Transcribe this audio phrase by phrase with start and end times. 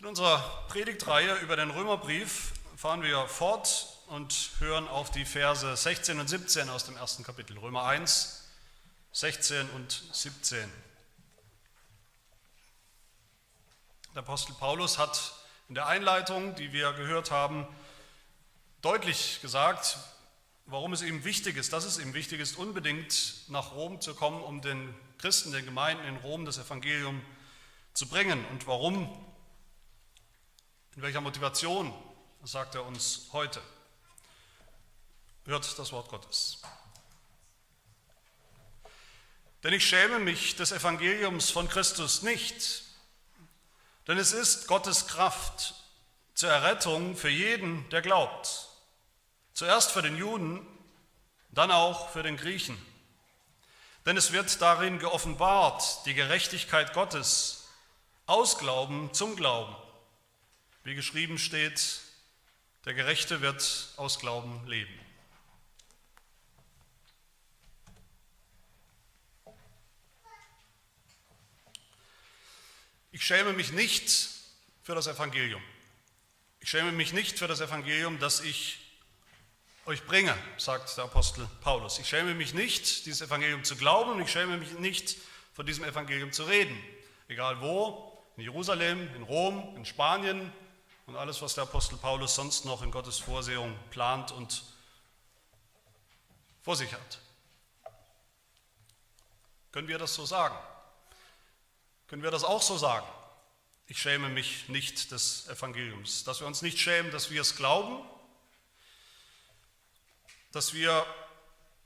[0.00, 6.20] In unserer Predigtreihe über den Römerbrief fahren wir fort und hören auf die Verse 16
[6.20, 7.58] und 17 aus dem ersten Kapitel.
[7.58, 8.48] Römer 1,
[9.10, 10.72] 16 und 17.
[14.14, 15.34] Der Apostel Paulus hat
[15.68, 17.66] in der Einleitung, die wir gehört haben,
[18.82, 19.98] deutlich gesagt,
[20.66, 24.44] warum es ihm wichtig ist, dass es ihm wichtig ist, unbedingt nach Rom zu kommen,
[24.44, 27.20] um den Christen, den Gemeinden in Rom das Evangelium
[27.94, 29.27] zu bringen und warum
[30.98, 31.94] in welcher Motivation
[32.42, 33.62] sagt er uns heute?
[35.44, 36.60] Hört das Wort Gottes.
[39.62, 42.82] Denn ich schäme mich des Evangeliums von Christus nicht,
[44.08, 45.76] denn es ist Gottes Kraft
[46.34, 48.66] zur Errettung für jeden, der glaubt.
[49.54, 50.66] Zuerst für den Juden,
[51.50, 52.76] dann auch für den Griechen.
[54.04, 57.68] Denn es wird darin geoffenbart die Gerechtigkeit Gottes
[58.26, 59.76] aus Glauben zum Glauben.
[60.84, 62.00] Wie geschrieben steht,
[62.84, 64.98] der Gerechte wird aus Glauben leben.
[73.10, 74.30] Ich schäme mich nicht
[74.82, 75.62] für das Evangelium.
[76.60, 78.78] Ich schäme mich nicht für das Evangelium, das ich
[79.86, 81.98] euch bringe, sagt der Apostel Paulus.
[81.98, 85.16] Ich schäme mich nicht, dieses Evangelium zu glauben und ich schäme mich nicht,
[85.54, 86.78] von diesem Evangelium zu reden.
[87.26, 90.52] Egal wo, in Jerusalem, in Rom, in Spanien,
[91.08, 94.62] und alles, was der Apostel Paulus sonst noch in Gottes Vorsehung plant und
[96.62, 97.18] vor sich hat.
[99.72, 100.56] Können wir das so sagen?
[102.08, 103.06] Können wir das auch so sagen?
[103.86, 106.24] Ich schäme mich nicht des Evangeliums.
[106.24, 108.06] Dass wir uns nicht schämen, dass wir es glauben,
[110.52, 111.06] dass wir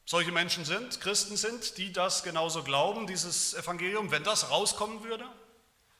[0.04, 5.28] solche Menschen sind, Christen sind, die das genauso glauben, dieses Evangelium, wenn das rauskommen würde,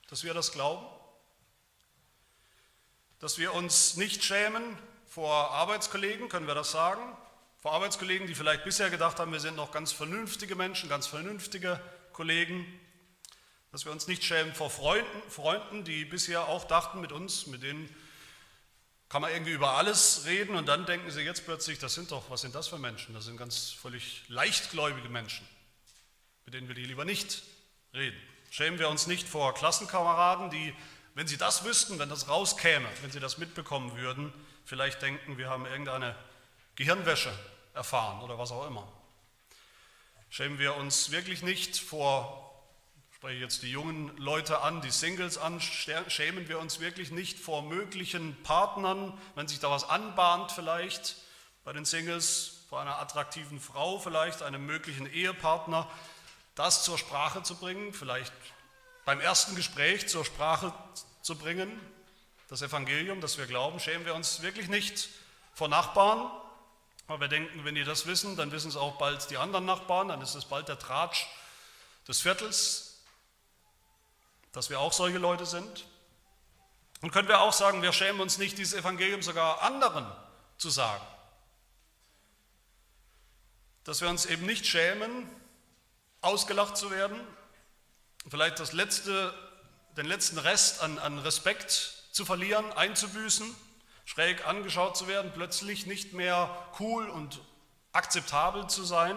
[0.09, 0.85] dass wir das glauben
[3.23, 7.01] dass wir uns nicht schämen vor Arbeitskollegen, können wir das sagen?
[7.61, 11.81] Vor Arbeitskollegen, die vielleicht bisher gedacht haben, wir sind noch ganz vernünftige Menschen, ganz vernünftige
[12.13, 12.67] Kollegen.
[13.71, 17.63] Dass wir uns nicht schämen vor Freunden, Freunden, die bisher auch dachten, mit uns, mit
[17.63, 17.89] denen
[19.09, 22.29] kann man irgendwie über alles reden und dann denken sie jetzt plötzlich, das sind doch,
[22.29, 23.15] was sind das für Menschen?
[23.15, 25.47] Das sind ganz völlig leichtgläubige Menschen,
[26.45, 27.45] mit denen wir die lieber nicht
[27.95, 28.21] reden.
[28.51, 30.75] Schämen wir uns nicht vor Klassenkameraden, die
[31.15, 34.33] wenn Sie das wüssten, wenn das rauskäme, wenn Sie das mitbekommen würden,
[34.65, 36.15] vielleicht denken, wir haben irgendeine
[36.77, 37.33] Gehirnwäsche
[37.75, 38.87] erfahren oder was auch immer.
[40.31, 42.63] Schämen wir uns wirklich nicht vor,
[43.11, 47.39] ich spreche jetzt die jungen Leute an, die Singles an, schämen wir uns wirklich nicht
[47.39, 51.17] vor möglichen Partnern, wenn sich da was anbahnt vielleicht
[51.65, 55.89] bei den Singles, vor einer attraktiven Frau vielleicht, einem möglichen Ehepartner,
[56.55, 58.33] das zur Sprache zu bringen, vielleicht
[59.05, 60.73] beim ersten Gespräch zur Sprache
[61.23, 61.81] zu bringen,
[62.49, 65.09] das Evangelium, das wir glauben, schämen wir uns wirklich nicht
[65.55, 66.31] vor Nachbarn,
[67.07, 70.09] aber wir denken, wenn die das wissen, dann wissen es auch bald die anderen Nachbarn,
[70.09, 71.27] dann ist es bald der Tratsch
[72.07, 73.01] des Viertels,
[74.53, 75.87] dass wir auch solche Leute sind.
[77.01, 80.07] Und können wir auch sagen, wir schämen uns nicht, dieses Evangelium sogar anderen
[80.59, 81.05] zu sagen.
[83.85, 85.29] Dass wir uns eben nicht schämen,
[86.21, 87.19] ausgelacht zu werden,
[88.29, 89.35] vielleicht das letzte,
[89.97, 91.71] den letzten Rest an, an Respekt
[92.13, 93.47] zu verlieren, einzubüßen,
[94.05, 97.41] schräg angeschaut zu werden, plötzlich nicht mehr cool und
[97.93, 99.17] akzeptabel zu sein,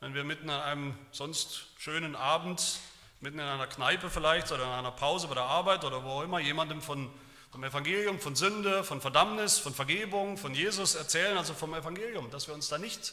[0.00, 2.78] wenn wir mitten an einem sonst schönen Abend,
[3.20, 6.22] mitten in einer Kneipe vielleicht oder in einer Pause bei der Arbeit oder wo auch
[6.22, 7.10] immer, jemandem von,
[7.50, 12.46] vom Evangelium, von Sünde, von Verdammnis, von Vergebung, von Jesus erzählen, also vom Evangelium, dass
[12.46, 13.12] wir uns da nicht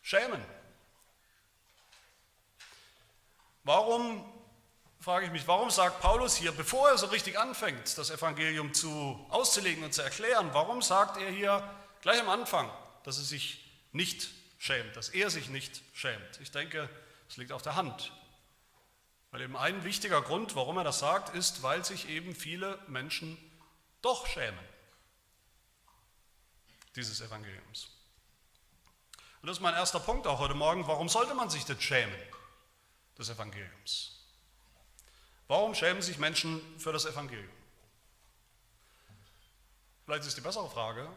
[0.00, 0.42] schämen,
[3.66, 4.24] Warum,
[5.00, 9.26] frage ich mich, warum sagt Paulus hier, bevor er so richtig anfängt, das Evangelium zu,
[9.28, 11.68] auszulegen und zu erklären, warum sagt er hier
[12.00, 12.70] gleich am Anfang,
[13.02, 14.28] dass er sich nicht
[14.58, 16.38] schämt, dass er sich nicht schämt?
[16.40, 16.88] Ich denke,
[17.28, 18.12] es liegt auf der Hand.
[19.32, 23.36] Weil eben ein wichtiger Grund, warum er das sagt, ist, weil sich eben viele Menschen
[24.00, 24.64] doch schämen
[26.94, 27.88] dieses Evangeliums.
[29.42, 30.86] Und das ist mein erster Punkt auch heute Morgen.
[30.86, 32.14] Warum sollte man sich denn schämen?
[33.18, 34.12] Des Evangeliums.
[35.48, 37.52] Warum schämen sich Menschen für das Evangelium?
[40.04, 41.08] Vielleicht ist die bessere Frage,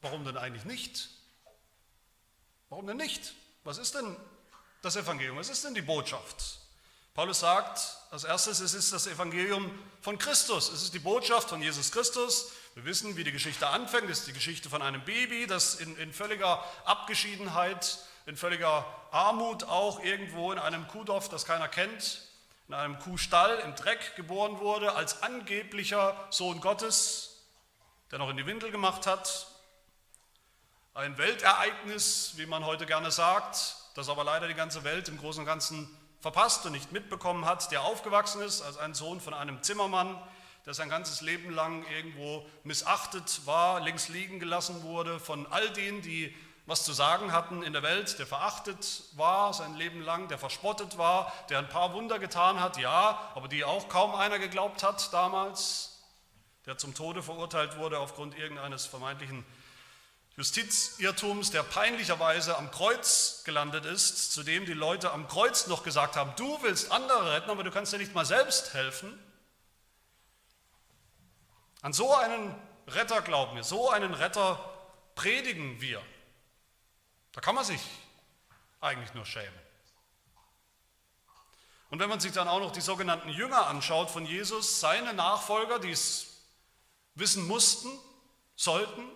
[0.00, 1.08] warum denn eigentlich nicht?
[2.68, 3.34] Warum denn nicht?
[3.64, 4.16] Was ist denn
[4.82, 5.36] das Evangelium?
[5.36, 6.58] Was ist denn die Botschaft?
[7.14, 7.80] Paulus sagt
[8.10, 9.70] als erstes, es ist das Evangelium
[10.02, 10.68] von Christus.
[10.68, 12.52] Es ist die Botschaft von Jesus Christus.
[12.74, 14.10] Wir wissen, wie die Geschichte anfängt.
[14.10, 19.64] Es ist die Geschichte von einem Baby, das in, in völliger Abgeschiedenheit in völliger Armut
[19.64, 22.22] auch irgendwo in einem Kuhdorf, das keiner kennt,
[22.68, 27.46] in einem Kuhstall im Dreck geboren wurde, als angeblicher Sohn Gottes,
[28.10, 29.46] der noch in die Windel gemacht hat.
[30.94, 35.40] Ein Weltereignis, wie man heute gerne sagt, das aber leider die ganze Welt im Großen
[35.40, 35.88] und Ganzen
[36.20, 40.20] verpasst und nicht mitbekommen hat, der aufgewachsen ist als ein Sohn von einem Zimmermann,
[40.64, 46.02] der sein ganzes Leben lang irgendwo missachtet war, links liegen gelassen wurde von all denen,
[46.02, 46.34] die
[46.66, 50.98] was zu sagen hatten in der Welt, der verachtet war sein Leben lang, der verspottet
[50.98, 55.12] war, der ein paar Wunder getan hat, ja, aber die auch kaum einer geglaubt hat
[55.12, 56.02] damals,
[56.66, 59.44] der zum Tode verurteilt wurde aufgrund irgendeines vermeintlichen
[60.36, 66.16] Justizirrtums, der peinlicherweise am Kreuz gelandet ist, zu dem die Leute am Kreuz noch gesagt
[66.16, 69.18] haben, du willst andere retten, aber du kannst dir nicht mal selbst helfen.
[71.80, 72.54] An so einen
[72.88, 74.58] Retter glauben wir, so einen Retter
[75.14, 76.02] predigen wir.
[77.36, 77.82] Da kann man sich
[78.80, 79.60] eigentlich nur schämen.
[81.90, 85.78] Und wenn man sich dann auch noch die sogenannten Jünger anschaut von Jesus, seine Nachfolger,
[85.78, 86.28] die es
[87.14, 87.90] wissen mussten,
[88.56, 89.06] sollten,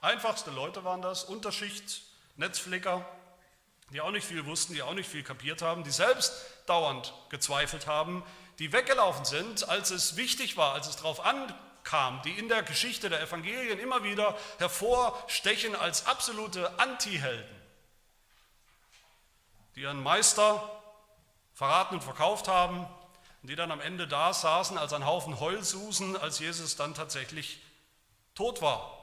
[0.00, 2.02] einfachste Leute waren das, Unterschicht,
[2.34, 3.08] Netzflicker,
[3.90, 6.32] die auch nicht viel wussten, die auch nicht viel kapiert haben, die selbst
[6.66, 8.24] dauernd gezweifelt haben,
[8.58, 11.56] die weggelaufen sind, als es wichtig war, als es darauf ankam,
[12.24, 17.62] die in der Geschichte der Evangelien immer wieder hervorstechen als absolute Antihelden,
[19.74, 20.82] die ihren Meister
[21.54, 22.86] verraten und verkauft haben
[23.42, 27.60] und die dann am Ende da saßen als ein Haufen Heulsusen, als Jesus dann tatsächlich
[28.34, 28.98] tot war.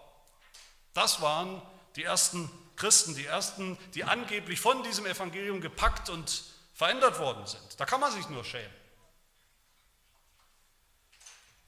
[0.93, 1.61] Das waren
[1.95, 6.43] die ersten Christen, die ersten, die angeblich von diesem Evangelium gepackt und
[6.73, 7.79] verändert worden sind.
[7.79, 8.78] Da kann man sich nur schämen.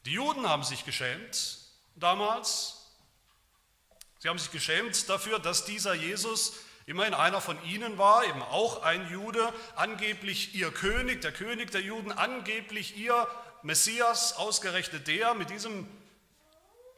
[0.06, 1.60] Die Juden haben sich geschämt
[1.96, 2.92] damals.
[4.20, 6.54] Sie haben sich geschämt dafür, dass dieser Jesus
[6.86, 11.82] immerhin einer von ihnen war, eben auch ein Jude, angeblich ihr König, der König der
[11.82, 13.28] Juden, angeblich ihr
[13.64, 15.88] Messias, ausgerechnet der mit diesem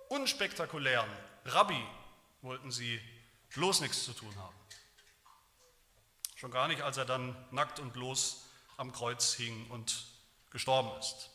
[0.10, 1.10] unspektakulären
[1.46, 1.82] Rabbi
[2.42, 3.02] wollten sie
[3.54, 4.56] bloß nichts zu tun haben.
[6.36, 8.46] Schon gar nicht, als er dann nackt und bloß
[8.78, 10.06] am Kreuz hing und
[10.50, 11.30] gestorben ist.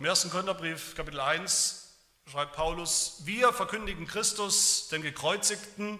[0.00, 0.30] Im 1.
[0.30, 1.92] Korintherbrief, Kapitel 1,
[2.30, 5.98] schreibt Paulus, wir verkündigen Christus, den Gekreuzigten,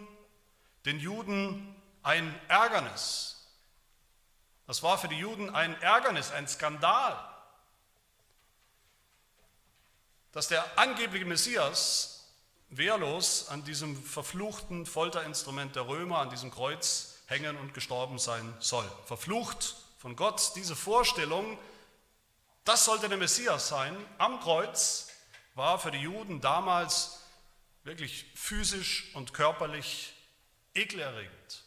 [0.85, 1.75] den Juden
[2.05, 3.45] ein Ärgernis.
[4.69, 7.19] Das war für die Juden ein Ärgernis, ein Skandal,
[10.31, 12.29] dass der angebliche Messias
[12.69, 18.89] wehrlos an diesem verfluchten Folterinstrument der Römer, an diesem Kreuz hängen und gestorben sein soll.
[19.07, 21.59] Verflucht von Gott diese Vorstellung,
[22.69, 23.97] das sollte der Messias sein.
[24.19, 25.09] Am Kreuz
[25.55, 27.21] war für die Juden damals
[27.83, 30.13] wirklich physisch und körperlich
[30.75, 31.65] ekelerregend.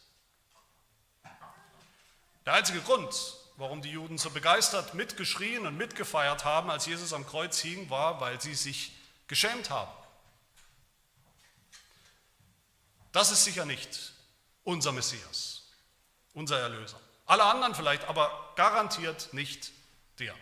[2.46, 3.12] Der einzige Grund,
[3.56, 8.20] warum die Juden so begeistert mitgeschrien und mitgefeiert haben, als Jesus am Kreuz hing, war,
[8.20, 8.92] weil sie sich
[9.26, 9.90] geschämt haben.
[13.10, 14.12] Das ist sicher nicht
[14.62, 15.64] unser Messias,
[16.32, 17.00] unser Erlöser.
[17.26, 19.72] Alle anderen vielleicht, aber garantiert nicht
[20.20, 20.36] der.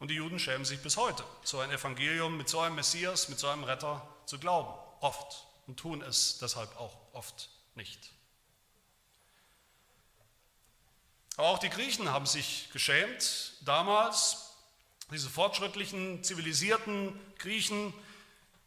[0.00, 3.38] Und die Juden schämen sich bis heute, so ein Evangelium mit so einem Messias, mit
[3.38, 4.72] so einem Retter zu glauben.
[5.00, 5.46] Oft.
[5.66, 8.10] Und tun es deshalb auch oft nicht.
[11.36, 14.54] Aber auch die Griechen haben sich geschämt damals,
[15.10, 17.92] diese fortschrittlichen, zivilisierten Griechen,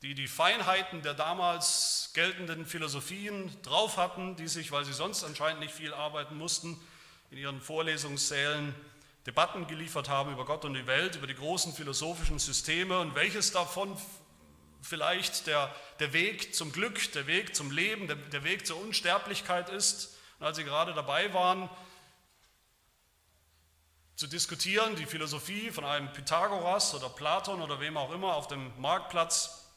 [0.03, 5.61] die die Feinheiten der damals geltenden Philosophien drauf hatten, die sich, weil sie sonst anscheinend
[5.61, 6.79] nicht viel arbeiten mussten,
[7.31, 8.75] in ihren Vorlesungssälen
[9.25, 13.51] Debatten geliefert haben über Gott und die Welt, über die großen philosophischen Systeme und welches
[13.51, 13.97] davon
[14.81, 19.69] vielleicht der, der Weg zum Glück, der Weg zum Leben, der, der Weg zur Unsterblichkeit
[19.69, 20.17] ist.
[20.39, 21.69] Und als sie gerade dabei waren,
[24.15, 28.71] zu diskutieren, die Philosophie von einem Pythagoras oder Platon oder wem auch immer auf dem
[28.79, 29.67] Marktplatz.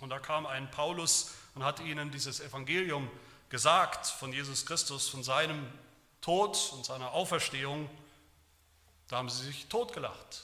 [0.00, 3.10] Und da kam ein Paulus und hat ihnen dieses Evangelium
[3.50, 5.66] gesagt von Jesus Christus, von seinem
[6.20, 7.90] Tod und seiner Auferstehung.
[9.14, 10.42] Da haben sie sich totgelacht.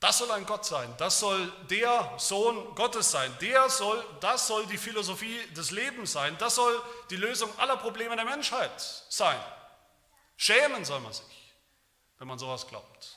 [0.00, 4.66] Das soll ein Gott sein, das soll der Sohn Gottes sein, der soll, das soll
[4.66, 9.40] die Philosophie des Lebens sein, das soll die Lösung aller Probleme der Menschheit sein.
[10.36, 11.54] Schämen soll man sich,
[12.18, 13.16] wenn man sowas glaubt.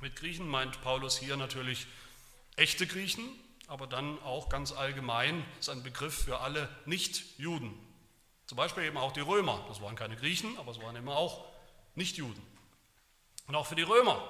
[0.00, 1.86] Mit Griechen meint Paulus hier natürlich
[2.56, 3.28] echte Griechen,
[3.68, 7.91] aber dann auch ganz allgemein ist ein Begriff für alle Nicht-Juden.
[8.52, 9.64] Zum Beispiel eben auch die Römer.
[9.66, 11.46] Das waren keine Griechen, aber es waren immer auch
[11.94, 12.42] Nichtjuden.
[13.46, 14.22] Und auch für die Römer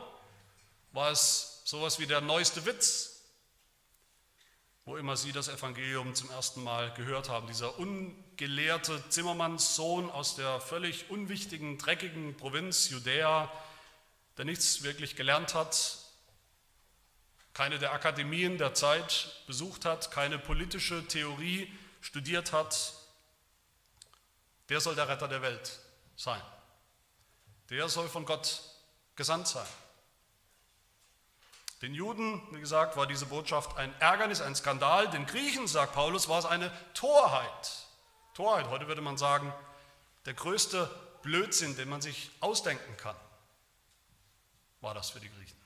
[0.93, 3.25] war es sowas wie der neueste Witz,
[4.85, 7.49] wo immer sie das Evangelium zum ersten Mal gehört haben.
[7.49, 13.51] Dieser ungelehrte Zimmermannssohn aus der völlig unwichtigen, dreckigen Provinz Judäa,
[14.39, 15.99] der nichts wirklich gelernt hat,
[17.55, 21.67] keine der Akademien der Zeit besucht hat, keine politische Theorie
[22.01, 23.02] studiert hat,
[24.73, 25.81] der soll der Retter der Welt
[26.17, 26.41] sein.
[27.69, 28.63] Der soll von Gott
[29.17, 29.67] gesandt sein.
[31.83, 35.11] Den Juden, wie gesagt, war diese Botschaft ein Ärgernis, ein Skandal.
[35.11, 37.87] Den Griechen, sagt Paulus, war es eine Torheit.
[38.33, 39.53] Torheit, heute würde man sagen,
[40.25, 40.89] der größte
[41.21, 43.17] Blödsinn, den man sich ausdenken kann,
[44.81, 45.61] war das für die Griechen.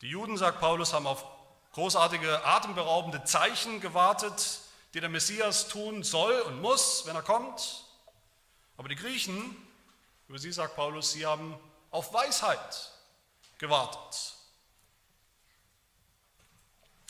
[0.00, 1.26] Die Juden, sagt Paulus, haben auf
[1.72, 4.60] großartige, atemberaubende Zeichen gewartet,
[4.94, 7.84] die der Messias tun soll und muss, wenn er kommt.
[8.76, 9.56] Aber die Griechen,
[10.28, 11.58] über sie sagt Paulus, sie haben
[11.90, 12.92] auf Weisheit
[13.58, 14.34] gewartet.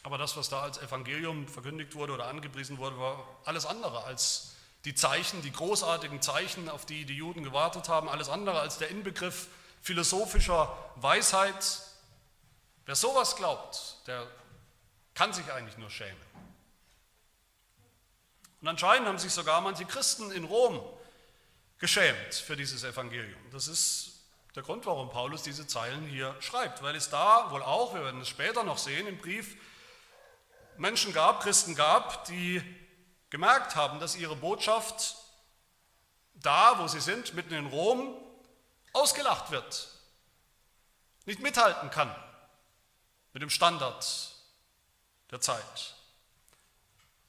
[0.02, 4.54] Aber das, was da als Evangelium verkündigt wurde oder angepriesen wurde, war alles andere als
[4.84, 8.88] die Zeichen, die großartigen Zeichen, auf die die Juden gewartet haben, alles andere als der
[8.88, 9.48] Inbegriff
[9.80, 11.82] philosophischer Weisheit.
[12.84, 14.26] Wer sowas glaubt, der
[15.14, 16.33] kann sich eigentlich nur schämen.
[18.64, 20.80] Und anscheinend haben sich sogar manche Christen in Rom
[21.76, 23.38] geschämt für dieses Evangelium.
[23.52, 24.23] Das ist
[24.54, 28.23] der Grund, warum Paulus diese Zeilen hier schreibt, weil es da wohl auch, wir werden
[28.23, 29.54] es später noch sehen im Brief,
[30.78, 32.62] Menschen gab, Christen gab, die
[33.28, 35.16] gemerkt haben, dass ihre Botschaft
[36.33, 38.16] da, wo sie sind, mitten in Rom,
[38.94, 39.90] ausgelacht wird,
[41.26, 42.16] nicht mithalten kann
[43.35, 44.06] mit dem Standard
[45.30, 45.97] der Zeit,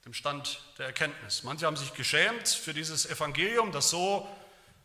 [0.05, 1.41] dem Stand der Erkenntnis.
[1.43, 4.29] Manche haben sich geschämt für dieses Evangelium, das so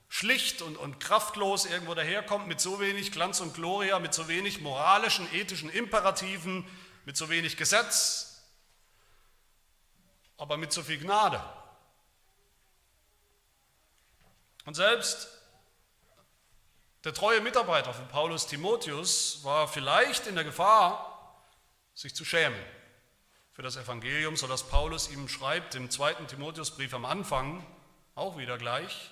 [0.08, 4.62] schlicht und, und kraftlos irgendwo daherkommt, mit so wenig Glanz und Gloria, mit so wenig
[4.62, 6.66] moralischen, ethischen Imperativen,
[7.04, 8.42] mit so wenig Gesetz,
[10.38, 11.44] aber mit so viel Gnade.
[14.64, 15.28] Und selbst
[17.04, 21.44] der treue Mitarbeiter von Paulus Timotheus war vielleicht in der Gefahr,
[21.94, 22.58] sich zu schämen
[23.60, 27.62] für das Evangelium, sodass Paulus ihm schreibt im zweiten Timotheusbrief am Anfang,
[28.14, 29.10] auch wieder gleich,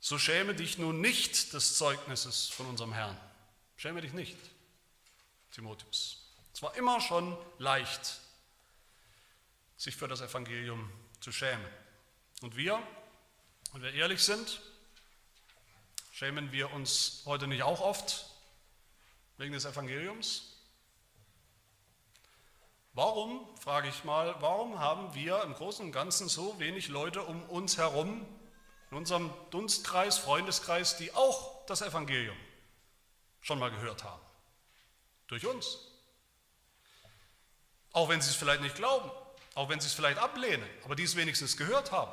[0.00, 3.18] so schäme dich nun nicht des Zeugnisses von unserem Herrn.
[3.78, 4.36] Schäme dich nicht,
[5.50, 6.26] Timotheus.
[6.52, 8.20] Es war immer schon leicht,
[9.78, 11.64] sich für das Evangelium zu schämen.
[12.42, 12.78] Und wir,
[13.72, 14.60] wenn wir ehrlich sind,
[16.12, 18.26] schämen wir uns heute nicht auch oft
[19.38, 20.55] wegen des Evangeliums?
[22.96, 27.42] Warum, frage ich mal, warum haben wir im Großen und Ganzen so wenig Leute um
[27.50, 28.26] uns herum,
[28.90, 32.38] in unserem Dunstkreis, Freundeskreis, die auch das Evangelium
[33.42, 34.22] schon mal gehört haben.
[35.26, 35.76] Durch uns.
[37.92, 39.10] Auch wenn sie es vielleicht nicht glauben,
[39.54, 42.12] auch wenn sie es vielleicht ablehnen, aber die es wenigstens gehört haben.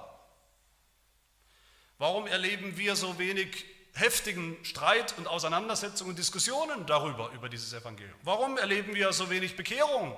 [1.97, 3.63] Warum erleben wir so wenig
[3.93, 8.19] heftigen Streit und Auseinandersetzungen und Diskussionen darüber, über dieses Evangelium?
[8.23, 10.17] Warum erleben wir so wenig Bekehrung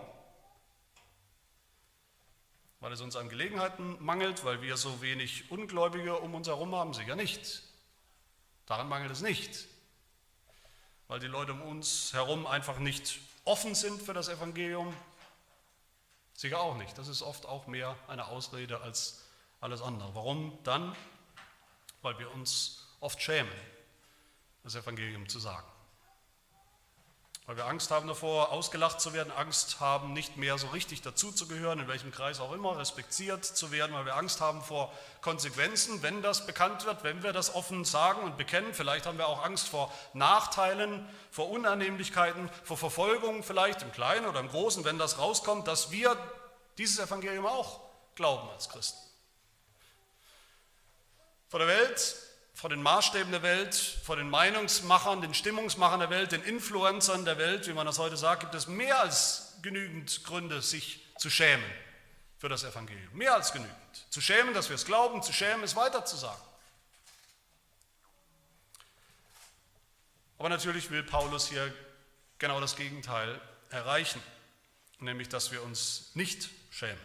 [2.86, 6.94] weil es uns an Gelegenheiten mangelt, weil wir so wenig Ungläubige um uns herum haben?
[6.94, 7.64] Sicher nicht.
[8.68, 9.66] Daran mangelt es nicht.
[11.08, 14.96] Weil die Leute um uns herum einfach nicht offen sind für das Evangelium?
[16.36, 16.96] Sicher auch nicht.
[16.96, 19.26] Das ist oft auch mehr eine Ausrede als
[19.62, 20.14] alles andere.
[20.14, 20.96] Warum dann?
[22.04, 23.52] Weil wir uns oft schämen,
[24.62, 25.66] das Evangelium zu sagen.
[27.48, 31.80] Weil wir Angst haben davor, ausgelacht zu werden, Angst haben, nicht mehr so richtig dazuzugehören,
[31.80, 36.24] in welchem Kreis auch immer, respektiert zu werden, weil wir Angst haben vor Konsequenzen, wenn
[36.24, 38.74] das bekannt wird, wenn wir das offen sagen und bekennen.
[38.74, 44.40] Vielleicht haben wir auch Angst vor Nachteilen, vor Unannehmlichkeiten, vor Verfolgung vielleicht im Kleinen oder
[44.40, 46.18] im Großen, wenn das rauskommt, dass wir
[46.80, 47.80] dieses Evangelium auch
[48.16, 48.98] glauben als Christen.
[51.48, 52.16] Vor der Welt
[52.56, 57.38] vor den Maßstäben der Welt, vor den Meinungsmachern, den Stimmungsmachern der Welt, den Influencern der
[57.38, 61.70] Welt, wie man das heute sagt, gibt es mehr als genügend Gründe, sich zu schämen
[62.38, 63.14] für das Evangelium.
[63.14, 63.76] Mehr als genügend.
[64.10, 66.42] Zu schämen, dass wir es glauben, zu schämen, es weiterzusagen.
[70.38, 71.74] Aber natürlich will Paulus hier
[72.40, 74.22] genau das Gegenteil erreichen,
[75.00, 76.98] nämlich dass wir uns nicht schämen.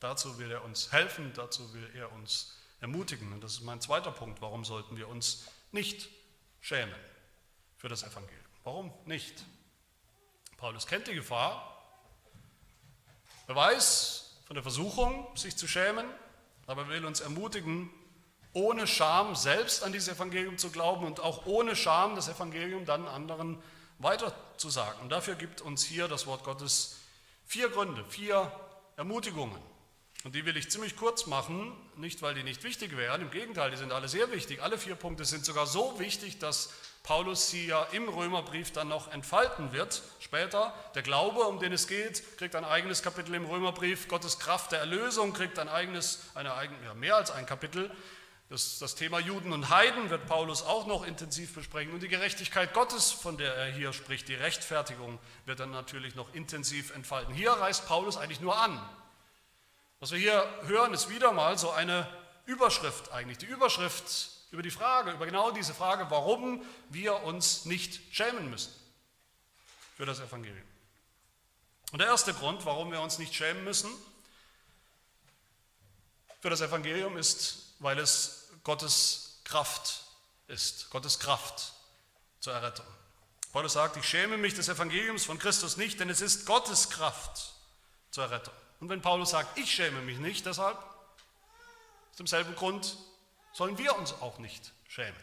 [0.00, 3.32] Dazu will er uns helfen, dazu will er uns helfen ermutigen.
[3.32, 4.42] Und das ist mein zweiter Punkt.
[4.42, 6.08] Warum sollten wir uns nicht
[6.60, 6.94] schämen
[7.78, 8.44] für das Evangelium?
[8.64, 9.44] Warum nicht?
[10.58, 11.68] Paulus kennt die Gefahr.
[13.46, 16.06] Er weiß von der Versuchung, sich zu schämen,
[16.66, 17.90] aber will uns ermutigen,
[18.52, 23.06] ohne Scham selbst an dieses Evangelium zu glauben und auch ohne Scham das Evangelium dann
[23.06, 23.62] anderen
[23.98, 25.00] weiter zu sagen.
[25.00, 26.98] Und dafür gibt uns hier das Wort Gottes
[27.46, 28.52] vier Gründe, vier
[28.96, 29.60] Ermutigungen.
[30.24, 33.72] Und die will ich ziemlich kurz machen, nicht weil die nicht wichtig wären, im Gegenteil,
[33.72, 34.62] die sind alle sehr wichtig.
[34.62, 36.70] Alle vier Punkte sind sogar so wichtig, dass
[37.02, 40.02] Paulus sie ja im Römerbrief dann noch entfalten wird.
[40.20, 44.06] Später, der Glaube, um den es geht, kriegt ein eigenes Kapitel im Römerbrief.
[44.06, 47.90] Gottes Kraft der Erlösung kriegt ein eigenes, eine eigene, ja, mehr als ein Kapitel.
[48.48, 51.92] Das, das Thema Juden und Heiden wird Paulus auch noch intensiv besprechen.
[51.92, 56.32] Und die Gerechtigkeit Gottes, von der er hier spricht, die Rechtfertigung, wird dann natürlich noch
[56.32, 57.34] intensiv entfalten.
[57.34, 58.80] Hier reißt Paulus eigentlich nur an.
[60.02, 62.08] Was wir hier hören, ist wieder mal so eine
[62.46, 63.38] Überschrift eigentlich.
[63.38, 68.72] Die Überschrift über die Frage, über genau diese Frage, warum wir uns nicht schämen müssen
[69.96, 70.66] für das Evangelium.
[71.92, 73.92] Und der erste Grund, warum wir uns nicht schämen müssen
[76.40, 80.02] für das Evangelium, ist, weil es Gottes Kraft
[80.48, 81.74] ist, Gottes Kraft
[82.40, 82.86] zur Errettung.
[83.52, 87.52] Paulus sagt, ich schäme mich des Evangeliums von Christus nicht, denn es ist Gottes Kraft
[88.10, 88.54] zur Errettung.
[88.82, 92.96] Und wenn Paulus sagt, ich schäme mich nicht, deshalb, aus demselben Grund
[93.52, 95.14] sollen wir uns auch nicht schämen.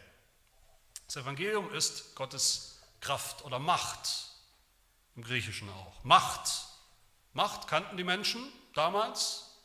[1.08, 4.30] Das Evangelium ist Gottes Kraft oder Macht,
[5.18, 6.02] im Griechischen auch.
[6.06, 6.68] Macht.
[7.34, 9.58] Macht kannten die Menschen damals.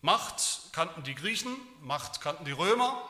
[0.00, 3.02] Macht kannten die Griechen, Macht kannten die Römer.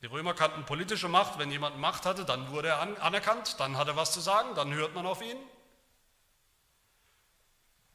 [0.00, 1.38] Die Römer kannten politische Macht.
[1.38, 4.74] Wenn jemand Macht hatte, dann wurde er anerkannt, dann hat er was zu sagen, dann
[4.74, 5.38] hört man auf ihn.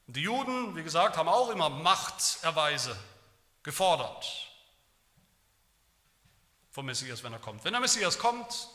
[0.07, 2.97] Die Juden, wie gesagt, haben auch immer Machterweise
[3.61, 4.47] gefordert
[6.71, 7.65] vom Messias, wenn er kommt.
[7.65, 8.69] Wenn der Messias kommt,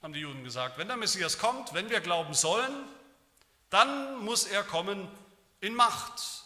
[0.00, 2.88] haben die Juden gesagt, wenn der Messias kommt, wenn wir glauben sollen,
[3.68, 5.10] dann muss er kommen
[5.60, 6.44] in Macht,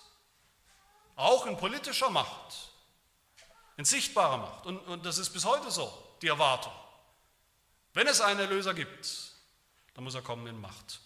[1.15, 2.73] auch in politischer Macht,
[3.77, 4.67] in sichtbarer Macht.
[4.67, 6.73] Und, und das ist bis heute so, die Erwartung.
[7.95, 9.33] Wenn es einen Erlöser gibt,
[9.95, 11.01] dann muss er kommen in Macht.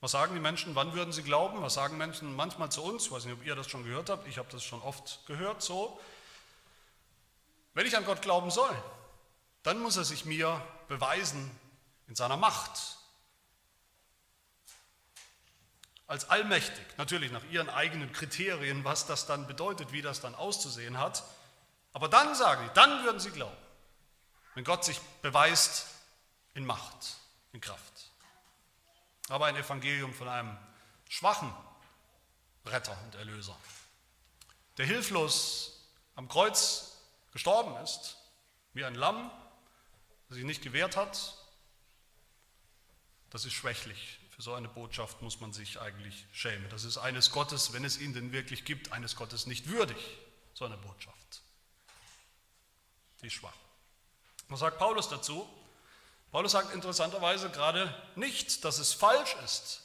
[0.00, 1.60] Was sagen die Menschen, wann würden sie glauben?
[1.60, 3.06] Was sagen Menschen manchmal zu uns?
[3.06, 5.60] Ich weiß nicht, ob ihr das schon gehört habt, ich habe das schon oft gehört
[5.62, 5.98] so.
[7.74, 8.74] Wenn ich an Gott glauben soll,
[9.62, 11.50] dann muss er sich mir beweisen
[12.06, 12.96] in seiner Macht.
[16.06, 20.98] Als allmächtig, natürlich nach ihren eigenen Kriterien, was das dann bedeutet, wie das dann auszusehen
[20.98, 21.22] hat.
[21.92, 23.56] Aber dann sagen sie, dann würden sie glauben,
[24.54, 25.86] wenn Gott sich beweist
[26.54, 27.16] in Macht,
[27.52, 27.97] in Kraft.
[29.28, 30.56] Aber ein Evangelium von einem
[31.08, 31.52] schwachen
[32.66, 33.56] Retter und Erlöser,
[34.76, 36.98] der hilflos am Kreuz
[37.32, 38.16] gestorben ist,
[38.74, 39.30] wie ein Lamm,
[40.28, 41.34] das sich nicht gewehrt hat,
[43.30, 44.18] das ist schwächlich.
[44.30, 46.68] Für so eine Botschaft muss man sich eigentlich schämen.
[46.70, 49.96] Das ist eines Gottes, wenn es ihn denn wirklich gibt, eines Gottes nicht würdig,
[50.54, 51.42] so eine Botschaft.
[53.20, 53.56] Die ist schwach.
[54.48, 55.48] Was sagt Paulus dazu?
[56.30, 59.82] Paulus sagt interessanterweise gerade nicht, dass es falsch ist,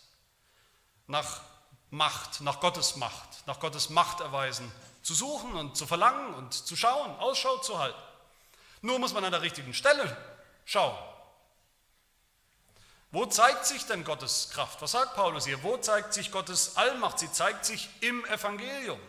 [1.08, 1.41] nach
[1.89, 4.71] Macht, nach Gottes Macht, nach Gottes Macht erweisen
[5.03, 8.01] zu suchen und zu verlangen und zu schauen, Ausschau zu halten.
[8.82, 10.17] Nur muss man an der richtigen Stelle
[10.65, 10.97] schauen.
[13.12, 14.82] Wo zeigt sich denn Gottes Kraft?
[14.82, 15.62] Was sagt Paulus hier?
[15.62, 17.19] Wo zeigt sich Gottes Allmacht?
[17.19, 18.99] Sie zeigt sich im Evangelium.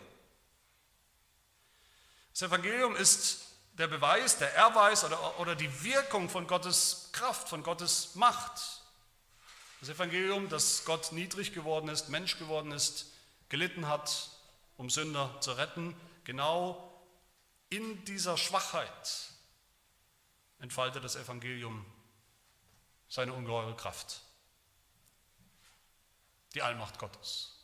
[2.33, 3.44] Das Evangelium ist
[3.77, 8.81] der Beweis, der Erweis oder, oder die Wirkung von Gottes Kraft, von Gottes Macht.
[9.81, 13.07] Das Evangelium, dass Gott niedrig geworden ist, Mensch geworden ist,
[13.49, 14.29] gelitten hat,
[14.77, 16.91] um Sünder zu retten, genau
[17.69, 19.31] in dieser Schwachheit
[20.59, 21.85] entfaltet das Evangelium
[23.09, 24.21] seine ungeheure Kraft.
[26.53, 27.54] Die Allmacht Gottes.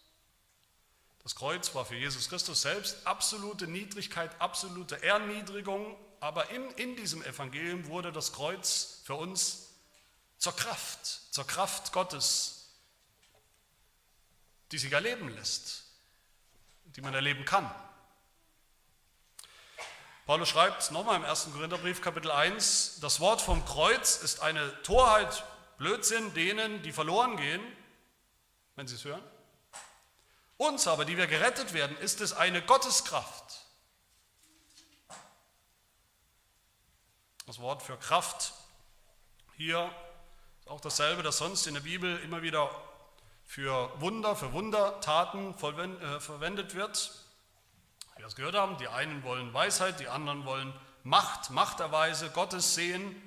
[1.23, 7.23] Das Kreuz war für Jesus Christus selbst absolute Niedrigkeit, absolute Erniedrigung, aber in, in diesem
[7.23, 9.69] Evangelium wurde das Kreuz für uns
[10.37, 12.69] zur Kraft, zur Kraft Gottes,
[14.71, 15.83] die sich erleben lässt,
[16.95, 17.69] die man erleben kann.
[20.25, 21.49] Paulus schreibt nochmal im 1.
[21.53, 25.43] Korintherbrief, Kapitel 1, das Wort vom Kreuz ist eine Torheit,
[25.77, 27.61] Blödsinn denen, die verloren gehen,
[28.75, 29.23] wenn sie es hören.
[30.61, 33.65] Uns aber, die wir gerettet werden, ist es eine Gotteskraft.
[37.47, 38.53] Das Wort für Kraft
[39.57, 39.91] hier
[40.59, 42.69] ist auch dasselbe, das sonst in der Bibel immer wieder
[43.43, 47.11] für Wunder, für Wundertaten äh, verwendet wird.
[48.17, 52.75] Wie wir es gehört haben, die einen wollen Weisheit, die anderen wollen Macht, Machterweise, Gottes
[52.75, 53.19] sehen.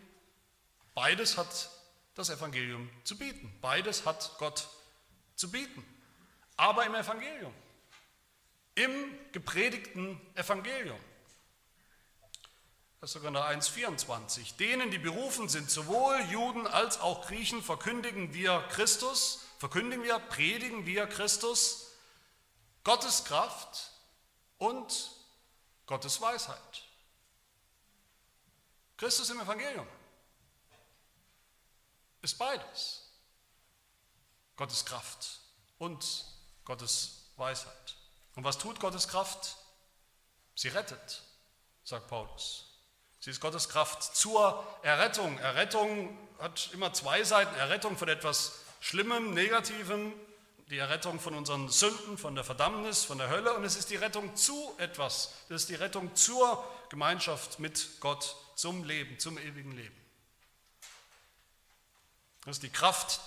[0.95, 1.69] Beides hat
[2.15, 3.53] das Evangelium zu bieten.
[3.61, 4.69] Beides hat Gott
[5.35, 5.85] zu bieten.
[6.57, 7.53] Aber im Evangelium.
[8.75, 10.99] Im gepredigten Evangelium.
[13.01, 13.15] 1.
[13.15, 14.57] Korinther 1,24.
[14.57, 20.87] Denen, die berufen sind, sowohl Juden als auch Griechen, verkündigen wir Christus, verkündigen wir, predigen
[20.87, 21.93] wir Christus,
[22.83, 23.91] Gottes Kraft
[24.59, 25.11] und
[25.87, 26.83] Gottes Weisheit.
[28.97, 29.87] Christus im Evangelium
[32.23, 33.03] ist beides.
[34.57, 35.41] Gottes Kraft
[35.79, 36.25] und
[36.65, 37.97] Gottes Weisheit.
[38.37, 39.57] Und was tut Gottes Kraft?
[40.55, 41.23] Sie rettet,
[41.85, 42.71] sagt Paulus.
[43.21, 45.39] Sie ist Gottes Kraft zur Errettung.
[45.39, 47.55] Errettung hat immer zwei Seiten.
[47.57, 50.13] Errettung von etwas Schlimmem, Negativem,
[50.69, 53.55] die Errettung von unseren Sünden, von der Verdammnis, von der Hölle.
[53.55, 55.33] Und es ist die Rettung zu etwas.
[55.49, 59.97] Das ist die Rettung zur Gemeinschaft mit Gott, zum Leben, zum ewigen Leben.
[62.45, 63.21] Das ist die Kraft,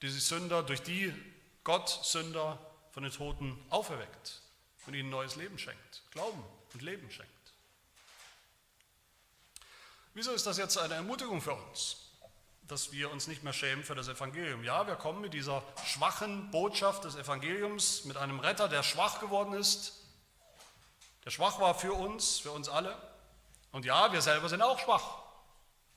[0.00, 1.12] die sich Sünder, durch die
[1.68, 2.58] Gott Sünder
[2.92, 4.40] von den Toten auferweckt
[4.86, 7.30] und ihnen neues Leben schenkt, Glauben und Leben schenkt.
[10.14, 11.98] Wieso ist das jetzt eine Ermutigung für uns,
[12.62, 14.64] dass wir uns nicht mehr schämen für das Evangelium?
[14.64, 19.52] Ja, wir kommen mit dieser schwachen Botschaft des Evangeliums, mit einem Retter, der schwach geworden
[19.52, 19.92] ist,
[21.26, 22.96] der schwach war für uns, für uns alle.
[23.72, 25.18] Und ja, wir selber sind auch schwach,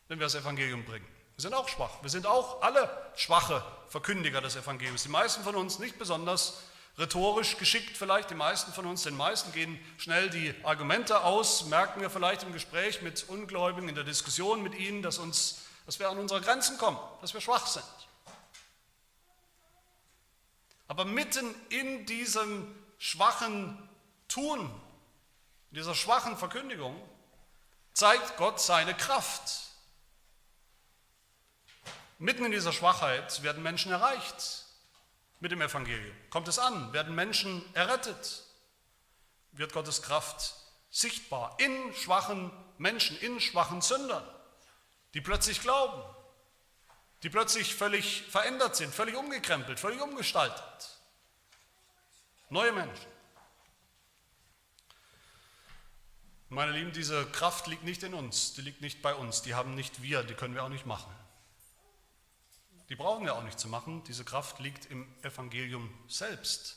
[0.10, 1.08] wenn wir das Evangelium bringen.
[1.42, 1.90] Wir sind auch schwach.
[2.04, 5.02] Wir sind auch alle schwache Verkündiger des Evangeliums.
[5.02, 6.60] Die meisten von uns nicht besonders
[7.00, 12.00] rhetorisch geschickt vielleicht, die meisten von uns, den meisten gehen schnell die Argumente aus, merken
[12.00, 16.12] wir vielleicht im Gespräch mit Ungläubigen, in der Diskussion mit ihnen, dass, uns, dass wir
[16.12, 17.84] an unsere Grenzen kommen, dass wir schwach sind.
[20.88, 23.90] Aber mitten in diesem schwachen
[24.28, 24.60] Tun,
[25.72, 26.96] in dieser schwachen Verkündigung,
[27.94, 29.71] zeigt Gott seine Kraft.
[32.22, 34.66] Mitten in dieser Schwachheit werden Menschen erreicht
[35.40, 36.16] mit dem Evangelium.
[36.30, 38.44] Kommt es an, werden Menschen errettet,
[39.54, 40.54] wird Gottes Kraft
[40.92, 44.24] sichtbar in schwachen Menschen, in schwachen Sündern,
[45.16, 46.04] die plötzlich glauben,
[47.24, 51.00] die plötzlich völlig verändert sind, völlig umgekrempelt, völlig umgestaltet.
[52.52, 53.12] Neue Menschen.
[56.50, 59.74] Meine Lieben, diese Kraft liegt nicht in uns, die liegt nicht bei uns, die haben
[59.74, 61.12] nicht wir, die können wir auch nicht machen.
[62.92, 64.04] Die brauchen wir auch nicht zu machen.
[64.04, 66.76] Diese Kraft liegt im Evangelium selbst,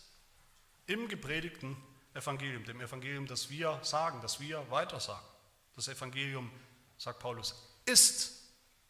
[0.86, 1.76] im gepredigten
[2.14, 5.26] Evangelium, dem Evangelium, das wir sagen, das wir weitersagen.
[5.74, 6.52] Das Evangelium,
[6.98, 8.44] sagt Paulus, ist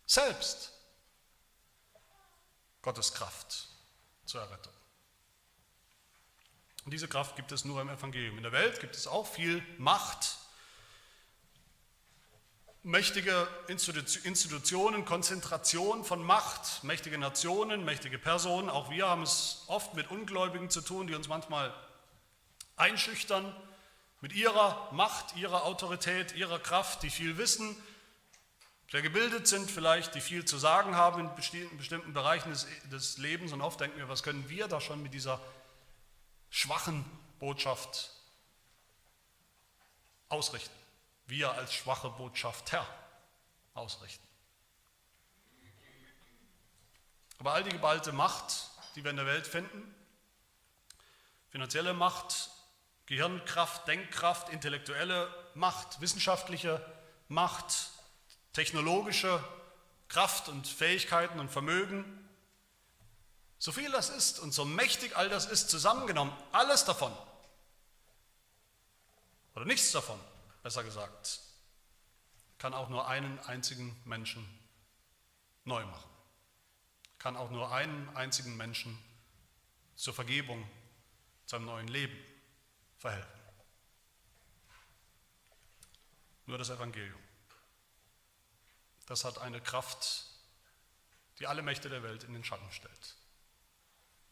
[0.05, 0.71] selbst
[2.83, 3.71] Gottes Kraft
[4.27, 4.75] zur Errettung.
[6.85, 8.37] Und diese Kraft gibt es nur im Evangelium.
[8.37, 10.37] In der Welt gibt es auch viel Macht,
[12.85, 18.69] mächtige Institutionen, Konzentration von Macht, mächtige Nationen, mächtige Personen.
[18.69, 21.75] Auch wir haben es oft mit Ungläubigen zu tun, die uns manchmal
[22.77, 23.57] einschüchtern
[24.21, 27.75] mit ihrer Macht, ihrer Autorität, ihrer Kraft, die viel wissen,
[28.91, 33.53] sehr gebildet sind vielleicht, die viel zu sagen haben in bestimmten Bereichen des, des Lebens.
[33.53, 35.41] Und oft denken wir, was können wir da schon mit dieser
[36.51, 37.05] schwachen
[37.41, 38.11] Botschaft
[40.29, 40.84] ausrichten?
[41.27, 42.87] Wir als schwache Botschafter
[43.75, 44.27] ausrichten.
[47.39, 49.95] Aber all die geballte Macht, die wir in der Welt finden,
[51.51, 52.51] finanzielle Macht,
[53.07, 56.85] Gehirnkraft, Denkkraft, intellektuelle Macht, wissenschaftliche
[57.29, 57.91] Macht,
[58.53, 59.43] technologische
[60.09, 62.29] Kraft und Fähigkeiten und Vermögen,
[63.59, 67.13] so viel das ist und so mächtig all das ist, zusammengenommen, alles davon
[69.55, 70.21] oder nichts davon
[70.65, 71.41] besser gesagt,
[72.57, 74.49] kann auch nur einen einzigen Menschen
[75.65, 76.11] neu machen.
[77.19, 78.99] Kann auch nur einen einzigen Menschen
[79.95, 80.67] zur Vergebung,
[81.45, 82.17] zu einem neuen Leben
[82.97, 83.31] verhelfen.
[86.47, 87.21] Nur das Evangelium.
[89.05, 90.25] Das hat eine Kraft,
[91.41, 93.17] die alle Mächte der Welt in den Schatten stellt.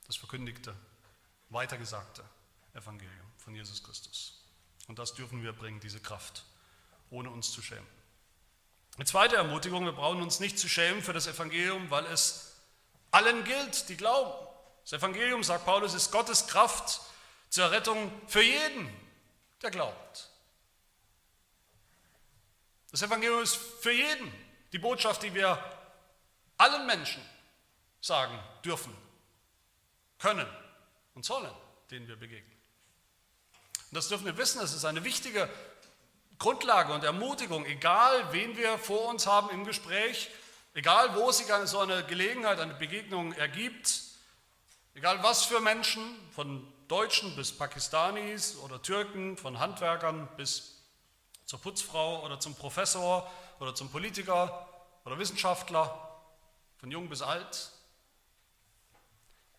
[0.06, 0.74] Das verkündigte,
[1.50, 2.24] weitergesagte
[2.72, 4.41] Evangelium von Jesus Christus.
[4.88, 6.44] Und das dürfen wir bringen, diese Kraft,
[7.10, 7.86] ohne uns zu schämen.
[8.96, 12.56] Eine zweite Ermutigung, wir brauchen uns nicht zu schämen für das Evangelium, weil es
[13.10, 14.32] allen gilt, die glauben.
[14.82, 17.00] Das Evangelium, sagt Paulus, ist Gottes Kraft
[17.48, 18.90] zur Rettung für jeden,
[19.62, 20.28] der glaubt.
[22.90, 24.30] Das Evangelium ist für jeden
[24.72, 25.62] die Botschaft, die wir
[26.58, 27.22] allen Menschen
[28.00, 28.94] sagen dürfen,
[30.18, 30.46] können
[31.14, 31.52] und sollen,
[31.90, 32.61] denen wir begegnen.
[33.92, 35.50] Und das dürfen wir wissen, das ist eine wichtige
[36.38, 40.30] Grundlage und Ermutigung, egal wen wir vor uns haben im Gespräch,
[40.72, 44.00] egal wo sich eine, so eine Gelegenheit, eine Begegnung ergibt,
[44.94, 46.02] egal was für Menschen,
[46.34, 50.82] von Deutschen bis Pakistanis oder Türken, von Handwerkern bis
[51.44, 54.70] zur Putzfrau oder zum Professor oder zum Politiker
[55.04, 56.08] oder Wissenschaftler,
[56.78, 57.72] von jung bis alt.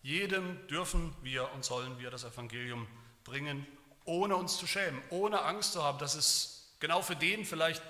[0.02, 2.88] Jedem dürfen wir und sollen wir das Evangelium
[3.22, 3.64] bringen,
[4.04, 7.82] ohne uns zu schämen, ohne Angst zu haben, dass es genau für den vielleicht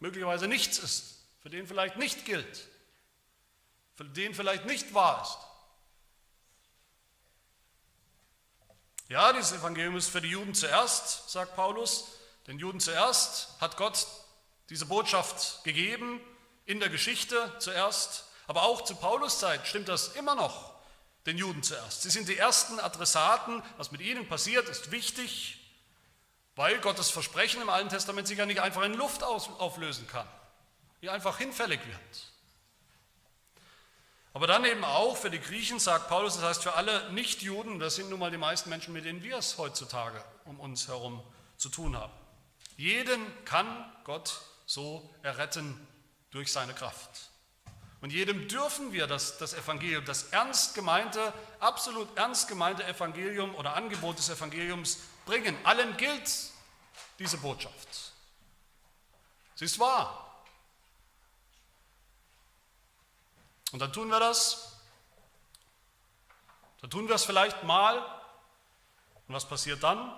[0.00, 2.68] möglicherweise nichts ist, für den vielleicht nicht gilt,
[3.94, 5.38] für den vielleicht nicht wahr ist.
[9.08, 12.08] Ja, dieses Evangelium ist für die Juden zuerst, sagt Paulus,
[12.46, 14.06] den Juden zuerst hat Gott
[14.70, 16.20] diese Botschaft gegeben,
[16.64, 20.72] in der Geschichte zuerst, aber auch zu Paulus Zeit stimmt das immer noch
[21.26, 22.02] den Juden zuerst.
[22.02, 25.61] Sie sind die ersten Adressaten, was mit ihnen passiert, ist wichtig,
[26.56, 30.26] weil Gottes Versprechen im Alten Testament sich ja nicht einfach in Luft auflösen kann,
[31.00, 32.32] die einfach hinfällig wird.
[34.34, 37.96] Aber dann eben auch für die Griechen, sagt Paulus, das heißt für alle Nichtjuden, das
[37.96, 41.22] sind nun mal die meisten Menschen, mit denen wir es heutzutage um uns herum
[41.56, 42.12] zu tun haben.
[42.76, 43.66] Jeden kann
[44.04, 45.86] Gott so erretten
[46.30, 47.30] durch seine Kraft.
[48.00, 53.76] Und jedem dürfen wir das, das Evangelium, das ernst gemeinte, absolut ernst gemeinte Evangelium oder
[53.76, 55.56] Angebot des Evangeliums bringen.
[55.64, 56.30] Allen gilt
[57.18, 58.12] diese Botschaft.
[59.54, 60.42] Sie ist wahr.
[63.72, 64.76] Und dann tun wir das.
[66.80, 67.98] Dann tun wir es vielleicht mal.
[69.28, 70.12] Und was passiert dann?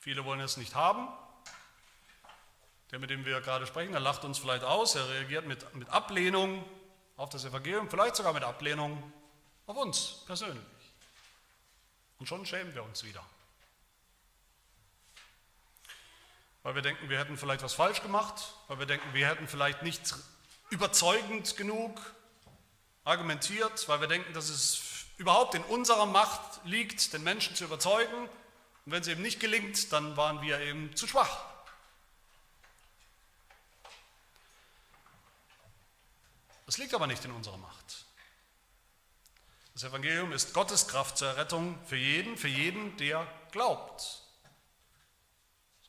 [0.00, 1.08] Viele wollen es nicht haben.
[2.90, 5.88] Der, mit dem wir gerade sprechen, der lacht uns vielleicht aus, er reagiert mit, mit
[5.90, 6.64] Ablehnung
[7.16, 9.12] auf das Evangelium, vielleicht sogar mit Ablehnung
[9.66, 10.64] auf uns persönlich.
[12.18, 13.24] Und schon schämen wir uns wieder.
[16.62, 19.82] Weil wir denken, wir hätten vielleicht was falsch gemacht, weil wir denken, wir hätten vielleicht
[19.82, 20.14] nicht
[20.70, 22.00] überzeugend genug
[23.04, 28.28] argumentiert, weil wir denken, dass es überhaupt in unserer Macht liegt, den Menschen zu überzeugen.
[28.86, 31.44] Und wenn es eben nicht gelingt, dann waren wir eben zu schwach.
[36.66, 38.04] Das liegt aber nicht in unserer Macht.
[39.74, 44.22] Das Evangelium ist Gottes Kraft zur Errettung für jeden, für jeden, der glaubt,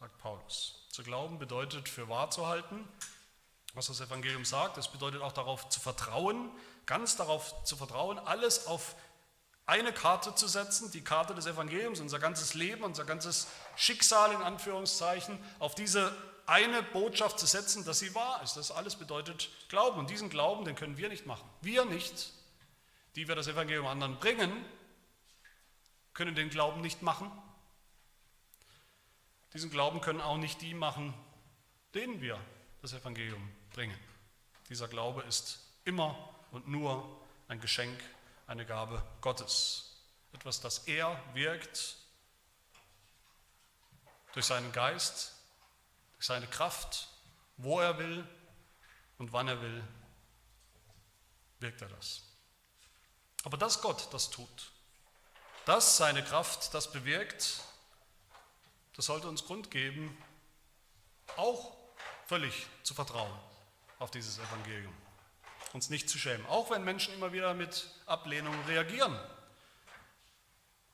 [0.01, 0.87] sagt Paulus.
[0.89, 2.87] Zu glauben bedeutet für wahr zu halten,
[3.75, 4.79] was das Evangelium sagt.
[4.79, 6.49] Es bedeutet auch darauf zu vertrauen,
[6.87, 8.95] ganz darauf zu vertrauen, alles auf
[9.67, 14.41] eine Karte zu setzen, die Karte des Evangeliums, unser ganzes Leben, unser ganzes Schicksal in
[14.41, 16.11] Anführungszeichen, auf diese
[16.47, 18.57] eine Botschaft zu setzen, dass sie wahr ist.
[18.57, 19.99] Das alles bedeutet Glauben.
[19.99, 21.47] Und diesen Glauben, den können wir nicht machen.
[21.61, 22.33] Wir nicht,
[23.15, 24.65] die wir das Evangelium anderen bringen,
[26.15, 27.31] können den Glauben nicht machen.
[29.53, 31.13] Diesen Glauben können auch nicht die machen,
[31.93, 32.39] denen wir
[32.81, 33.97] das Evangelium bringen.
[34.69, 36.17] Dieser Glaube ist immer
[36.51, 38.01] und nur ein Geschenk,
[38.47, 39.97] eine Gabe Gottes.
[40.33, 41.97] Etwas, das er wirkt
[44.33, 45.33] durch seinen Geist,
[46.19, 47.09] seine Kraft,
[47.57, 48.27] wo er will
[49.17, 49.83] und wann er will,
[51.59, 52.21] wirkt er das.
[53.43, 54.71] Aber dass Gott das tut,
[55.65, 57.61] dass seine Kraft das bewirkt,
[58.95, 60.17] das sollte uns Grund geben,
[61.37, 61.75] auch
[62.25, 63.31] völlig zu vertrauen
[63.99, 64.93] auf dieses Evangelium,
[65.73, 69.19] uns nicht zu schämen, auch wenn Menschen immer wieder mit Ablehnung reagieren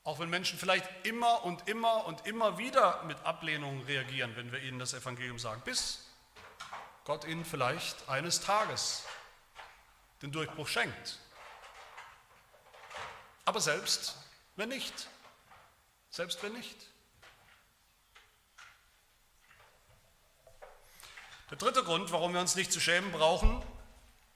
[0.07, 4.59] auch wenn Menschen vielleicht immer und immer und immer wieder mit Ablehnung reagieren, wenn wir
[4.61, 6.07] ihnen das Evangelium sagen, bis
[7.03, 9.03] Gott ihnen vielleicht eines Tages
[10.21, 11.19] den Durchbruch schenkt.
[13.43, 14.15] Aber selbst
[14.55, 15.09] wenn nicht,
[16.09, 16.77] selbst wenn nicht.
[21.49, 23.63] Der dritte Grund, warum wir uns nicht zu schämen brauchen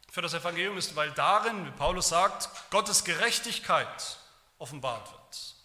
[0.10, 4.17] für das Evangelium, ist, weil darin, wie Paulus sagt, Gottes Gerechtigkeit
[4.60, 5.56] offenbart wird.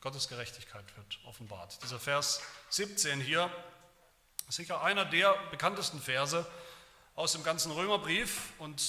[0.00, 1.82] Gottes Gerechtigkeit wird offenbart.
[1.82, 3.50] Dieser Vers 17 hier
[4.48, 6.46] ist sicher einer der bekanntesten Verse
[7.14, 8.82] aus dem ganzen Römerbrief und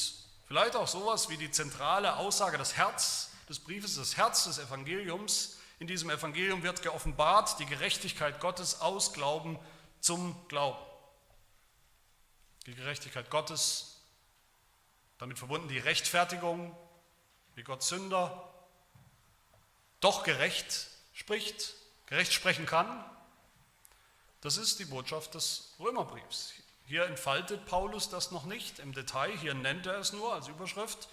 [0.48, 5.58] vielleicht auch sowas wie die zentrale Aussage, das Herz des Briefes, das Herz des Evangeliums.
[5.80, 9.60] In diesem Evangelium wird geoffenbart die Gerechtigkeit Gottes aus Glauben
[10.00, 10.87] zum Glauben.
[12.68, 14.02] Die Gerechtigkeit Gottes,
[15.18, 16.78] damit verbunden die Rechtfertigung,
[17.56, 18.54] wie Gott Sünder
[20.02, 21.76] doch gerecht spricht,
[22.06, 23.04] gerecht sprechen kann,
[24.42, 26.54] das ist die Botschaft des Römerbriefs.
[26.86, 31.08] Hier entfaltet Paulus das noch nicht im Detail, hier nennt er es nur als Überschrift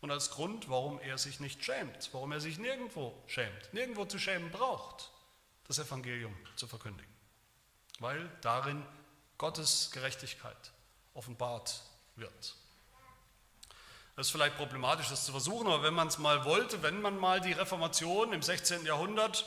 [0.00, 4.18] und als Grund, warum er sich nicht schämt, warum er sich nirgendwo schämt, nirgendwo zu
[4.18, 5.10] schämen braucht,
[5.66, 7.12] das Evangelium zu verkündigen,
[8.00, 8.84] weil darin
[9.38, 10.73] Gottes Gerechtigkeit
[11.14, 11.80] offenbart
[12.16, 12.56] wird.
[14.16, 17.18] Das ist vielleicht problematisch, das zu versuchen, aber wenn man es mal wollte, wenn man
[17.18, 18.84] mal die Reformation im 16.
[18.84, 19.44] Jahrhundert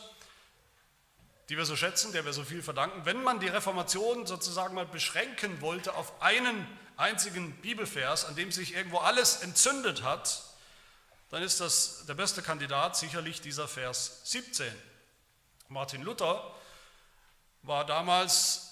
[1.49, 4.85] die wir so schätzen, der wir so viel verdanken, wenn man die Reformation sozusagen mal
[4.85, 10.43] beschränken wollte auf einen einzigen Bibelvers, an dem sich irgendwo alles entzündet hat,
[11.29, 14.67] dann ist das der beste Kandidat sicherlich dieser Vers 17.
[15.69, 16.53] Martin Luther
[17.63, 18.66] war damals,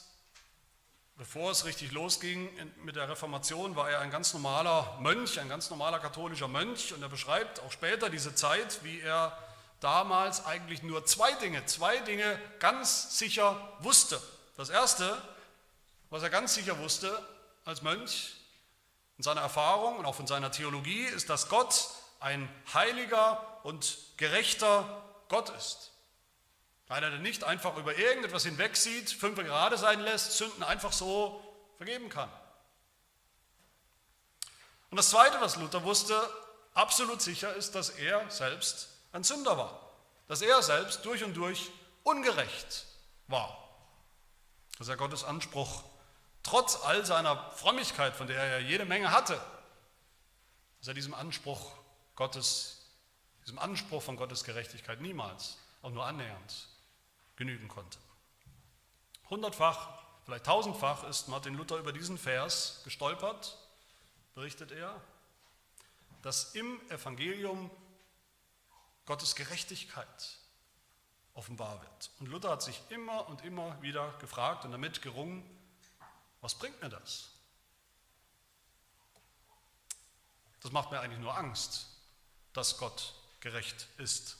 [1.17, 2.49] bevor es richtig losging
[2.83, 7.01] mit der Reformation, war er ein ganz normaler Mönch, ein ganz normaler katholischer Mönch und
[7.01, 9.37] er beschreibt auch später diese Zeit, wie er
[9.79, 14.21] damals eigentlich nur zwei Dinge, zwei Dinge ganz sicher wusste.
[14.57, 15.21] Das erste,
[16.09, 17.25] was er ganz sicher wusste
[17.65, 18.35] als Mönch
[19.17, 25.03] in seiner Erfahrung und auch von seiner Theologie, ist, dass Gott ein heiliger und gerechter
[25.29, 25.91] Gott ist.
[26.87, 31.41] Einer, der nicht einfach über irgendetwas hinwegsieht, fünf gerade sein lässt, Sünden einfach so
[31.77, 32.29] vergeben kann.
[34.91, 36.15] Und das Zweite, was Luther wusste,
[36.73, 39.91] absolut sicher ist, dass er selbst ein Sünder war,
[40.27, 41.71] dass er selbst durch und durch
[42.03, 42.85] ungerecht
[43.27, 43.57] war,
[44.77, 45.83] dass er Gottes Anspruch
[46.43, 49.41] trotz all seiner Frömmigkeit, von der er jede Menge hatte,
[50.79, 51.71] dass er diesem Anspruch
[52.15, 52.85] Gottes,
[53.41, 56.67] diesem Anspruch von Gottes Gerechtigkeit niemals, auch nur annähernd,
[57.35, 57.97] genügen konnte.
[59.29, 63.57] Hundertfach, vielleicht tausendfach ist Martin Luther über diesen Vers gestolpert,
[64.33, 65.01] berichtet er,
[66.21, 67.69] dass im Evangelium
[69.05, 70.37] Gottes Gerechtigkeit
[71.33, 72.11] offenbar wird.
[72.19, 75.43] Und Luther hat sich immer und immer wieder gefragt und damit gerungen,
[76.41, 77.31] was bringt mir das?
[80.61, 81.87] Das macht mir eigentlich nur Angst,
[82.53, 84.37] dass Gott gerecht ist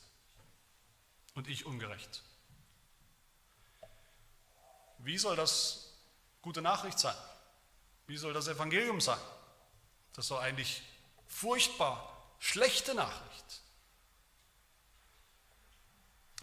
[1.35, 2.23] und ich ungerecht.
[4.99, 5.93] Wie soll das
[6.41, 7.15] gute Nachricht sein?
[8.07, 9.19] Wie soll das Evangelium sein?
[10.13, 10.81] Das ist doch eigentlich
[11.27, 13.61] furchtbar schlechte Nachricht.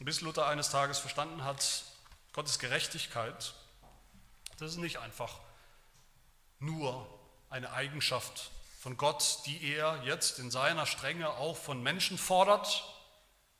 [0.00, 1.84] Bis Luther eines Tages verstanden hat,
[2.32, 3.54] Gottes Gerechtigkeit,
[4.58, 5.40] das ist nicht einfach
[6.58, 7.06] nur
[7.50, 12.84] eine Eigenschaft von Gott, die er jetzt in seiner Strenge auch von Menschen fordert,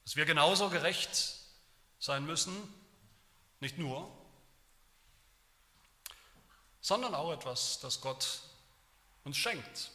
[0.04, 1.38] dass wir genauso gerecht
[2.00, 2.56] sein müssen,
[3.60, 4.10] nicht nur,
[6.82, 8.40] sondern auch etwas, das Gott
[9.24, 9.90] uns schenkt,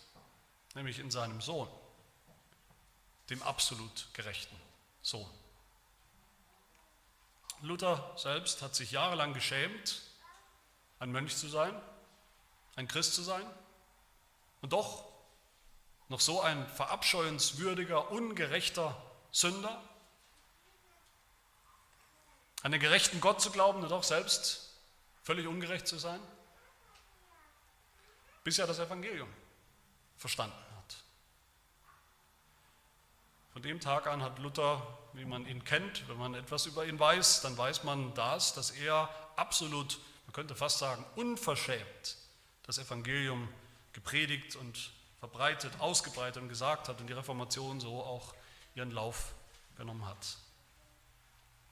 [0.74, 1.70] nämlich in seinem Sohn,
[3.30, 4.56] dem absolut gerechten
[5.02, 5.30] Sohn.
[7.62, 10.02] Luther selbst hat sich jahrelang geschämt,
[11.00, 11.80] ein Mönch zu sein,
[12.76, 13.46] ein Christ zu sein
[14.62, 15.04] und doch
[16.08, 18.96] noch so ein verabscheuenswürdiger, ungerechter
[19.32, 19.82] Sünder,
[22.64, 24.74] an den gerechten Gott zu glauben und doch selbst
[25.24, 26.22] völlig ungerecht zu sein,
[28.48, 29.28] bis er das Evangelium
[30.16, 30.56] verstanden
[33.58, 37.00] von dem Tag an hat Luther, wie man ihn kennt, wenn man etwas über ihn
[37.00, 42.18] weiß, dann weiß man das, dass er absolut, man könnte fast sagen, unverschämt
[42.64, 43.50] das Evangelium
[43.94, 48.36] gepredigt und verbreitet, ausgebreitet und gesagt hat und die Reformation so auch
[48.76, 49.34] ihren Lauf
[49.76, 50.38] genommen hat.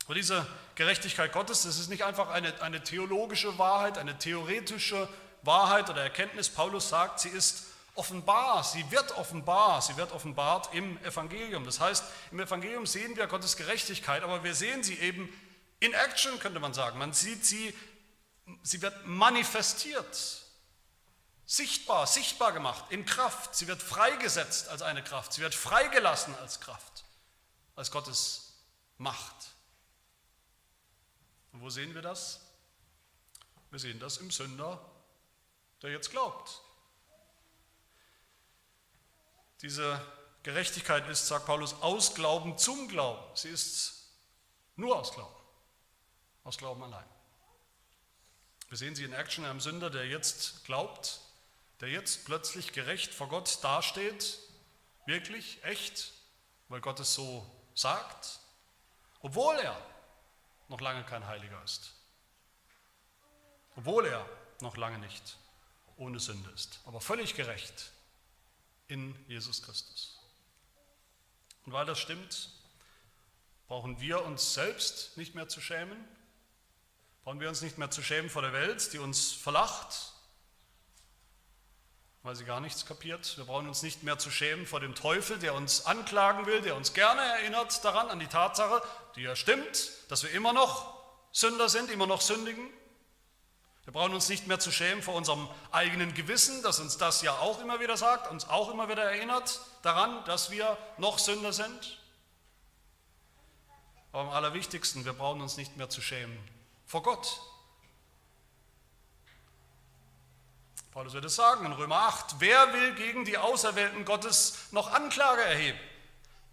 [0.06, 5.08] Aber diese Gerechtigkeit Gottes, das ist nicht einfach eine, eine theologische Wahrheit, eine theoretische
[5.45, 6.49] Wahrheit oder Erkenntnis.
[6.49, 11.65] Paulus sagt, sie ist offenbar, sie wird offenbar, sie wird offenbart im Evangelium.
[11.65, 15.29] Das heißt, im Evangelium sehen wir Gottes Gerechtigkeit, aber wir sehen sie eben
[15.79, 16.99] in Action, könnte man sagen.
[16.99, 17.73] Man sieht sie,
[18.63, 20.43] sie wird manifestiert,
[21.45, 23.55] sichtbar, sichtbar gemacht, in Kraft.
[23.55, 27.05] Sie wird freigesetzt als eine Kraft, sie wird freigelassen als Kraft,
[27.75, 28.53] als Gottes
[28.97, 29.36] Macht.
[31.51, 32.41] Und wo sehen wir das?
[33.71, 34.79] Wir sehen das im Sünder,
[35.86, 36.63] der jetzt glaubt,
[39.62, 40.02] diese
[40.41, 43.24] Gerechtigkeit ist, sagt Paulus, aus Glauben zum Glauben.
[43.36, 44.10] Sie ist
[44.78, 45.36] nur aus Glauben,
[46.43, 47.06] aus Glauben allein.
[48.69, 51.21] Wir sehen sie in Action einem Sünder, der jetzt glaubt,
[51.82, 54.39] der jetzt plötzlich gerecht vor Gott dasteht,
[55.06, 56.13] wirklich, echt,
[56.67, 57.45] weil Gott es so
[57.76, 58.39] sagt,
[59.21, 59.80] obwohl er
[60.67, 61.93] noch lange kein Heiliger ist,
[63.76, 64.28] obwohl er
[64.62, 65.38] noch lange nicht
[65.97, 67.91] ohne Sünde ist, aber völlig gerecht
[68.88, 70.19] in Jesus Christus.
[71.65, 72.50] Und weil das stimmt,
[73.67, 75.98] brauchen wir uns selbst nicht mehr zu schämen,
[77.23, 80.13] brauchen wir uns nicht mehr zu schämen vor der Welt, die uns verlacht,
[82.21, 83.37] weil sie gar nichts kapiert.
[83.37, 86.75] Wir brauchen uns nicht mehr zu schämen vor dem Teufel, der uns anklagen will, der
[86.75, 88.81] uns gerne erinnert daran, an die Tatsache,
[89.15, 90.96] die ja stimmt, dass wir immer noch
[91.31, 92.69] Sünder sind, immer noch sündigen.
[93.86, 97.38] Wir brauchen uns nicht mehr zu schämen vor unserem eigenen Gewissen, das uns das ja
[97.38, 102.00] auch immer wieder sagt, uns auch immer wieder erinnert daran, dass wir noch Sünder sind.
[104.12, 106.36] Aber am allerwichtigsten, wir brauchen uns nicht mehr zu schämen
[106.88, 107.40] vor Gott.
[110.92, 115.44] Paulus wird es sagen in Römer 8, wer will gegen die Auserwählten Gottes noch Anklage
[115.44, 115.79] erheben?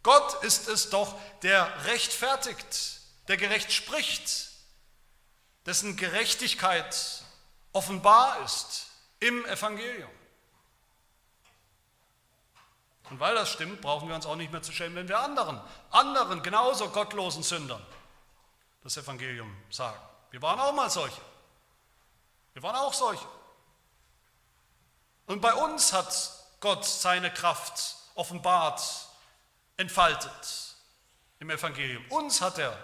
[0.02, 4.50] Gott ist es doch, der rechtfertigt, der gerecht spricht,
[5.64, 7.21] dessen Gerechtigkeit
[7.72, 8.86] offenbar ist
[9.20, 10.10] im Evangelium.
[13.10, 15.60] Und weil das stimmt, brauchen wir uns auch nicht mehr zu schämen, wenn wir anderen,
[15.90, 17.84] anderen genauso gottlosen Sündern
[18.82, 19.98] das Evangelium sagen.
[20.30, 21.20] Wir waren auch mal solche.
[22.54, 23.26] Wir waren auch solche.
[25.26, 28.82] Und bei uns hat Gott seine Kraft offenbart,
[29.76, 30.76] entfaltet
[31.38, 32.04] im Evangelium.
[32.10, 32.76] Uns hat er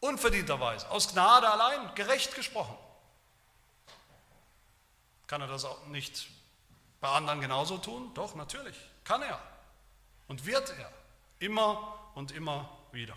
[0.00, 2.76] unverdienterweise, aus Gnade allein, gerecht gesprochen.
[5.32, 6.28] Kann er das auch nicht
[7.00, 8.12] bei anderen genauso tun?
[8.12, 9.40] Doch, natürlich, kann er
[10.28, 10.92] und wird er,
[11.38, 13.16] immer und immer wieder.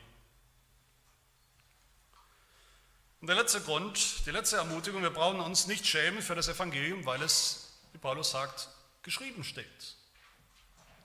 [3.19, 7.05] Und der letzte Grund, die letzte Ermutigung, wir brauchen uns nicht schämen für das Evangelium,
[7.05, 8.69] weil es, wie Paulus sagt,
[9.03, 9.97] geschrieben steht.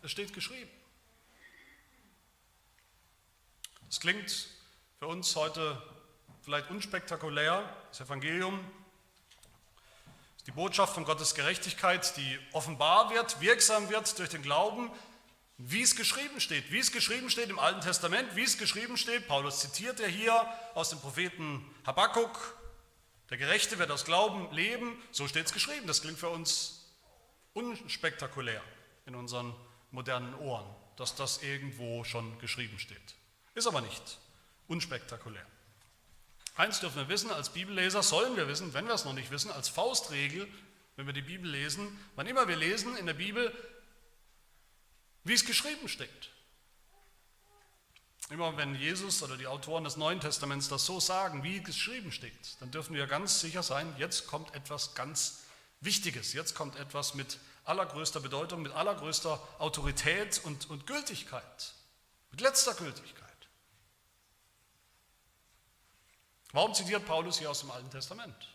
[0.02, 0.70] Es steht geschrieben.
[3.88, 4.46] Es klingt
[5.00, 5.82] für uns heute
[6.42, 8.64] vielleicht unspektakulär, das Evangelium
[10.50, 14.90] die Botschaft von Gottes Gerechtigkeit, die offenbar wird, wirksam wird durch den Glauben,
[15.58, 19.28] wie es geschrieben steht, wie es geschrieben steht im Alten Testament, wie es geschrieben steht,
[19.28, 20.44] Paulus zitiert ja hier
[20.74, 22.58] aus dem Propheten Habakkuk,
[23.28, 25.86] der Gerechte wird aus Glauben leben, so steht es geschrieben.
[25.86, 26.84] Das klingt für uns
[27.52, 28.60] unspektakulär
[29.06, 29.54] in unseren
[29.92, 33.14] modernen Ohren, dass das irgendwo schon geschrieben steht.
[33.54, 34.18] Ist aber nicht
[34.66, 35.46] unspektakulär.
[36.60, 39.50] Eins dürfen wir wissen, als Bibelleser sollen wir wissen, wenn wir es noch nicht wissen,
[39.50, 40.46] als Faustregel,
[40.96, 43.50] wenn wir die Bibel lesen, wann immer wir lesen in der Bibel,
[45.24, 46.28] wie es geschrieben steht.
[48.28, 52.12] Immer wenn Jesus oder die Autoren des Neuen Testaments das so sagen, wie es geschrieben
[52.12, 55.44] steht, dann dürfen wir ganz sicher sein, jetzt kommt etwas ganz
[55.80, 61.72] Wichtiges, jetzt kommt etwas mit allergrößter Bedeutung, mit allergrößter Autorität und, und Gültigkeit,
[62.30, 63.19] mit letzter Gültigkeit.
[66.52, 68.48] Warum zitiert Paulus hier aus dem Alten Testament?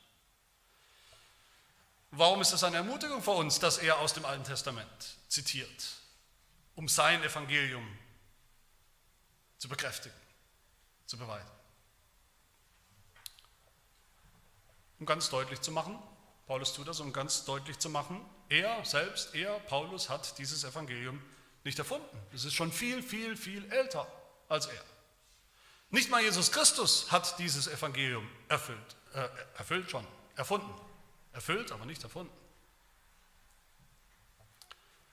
[2.11, 5.91] Warum ist das eine Ermutigung für uns, dass er aus dem Alten Testament zitiert,
[6.75, 7.85] um sein Evangelium
[9.57, 10.15] zu bekräftigen,
[11.05, 11.51] zu beweisen?
[14.99, 16.01] Um ganz deutlich zu machen,
[16.47, 21.21] Paulus tut das, um ganz deutlich zu machen, er selbst, er, Paulus, hat dieses Evangelium
[21.63, 22.21] nicht erfunden.
[22.33, 24.07] Es ist schon viel, viel, viel älter
[24.47, 24.83] als er.
[25.95, 30.69] Nicht mal Jesus Christus hat dieses Evangelium erfüllt, äh, erfüllt schon, erfunden.
[31.31, 32.33] Erfüllt, aber nicht erfunden.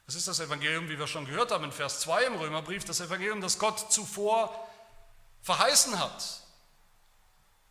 [0.09, 2.99] Es ist das Evangelium, wie wir schon gehört haben in Vers 2 im Römerbrief, das
[2.99, 4.69] Evangelium, das Gott zuvor
[5.43, 6.41] verheißen hat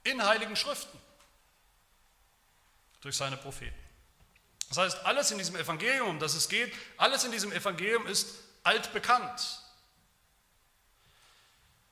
[0.05, 0.97] in heiligen Schriften
[3.01, 3.75] durch seine Propheten.
[4.69, 8.35] Das heißt, alles in diesem Evangelium, um das es geht, alles in diesem Evangelium ist
[8.63, 9.59] altbekannt.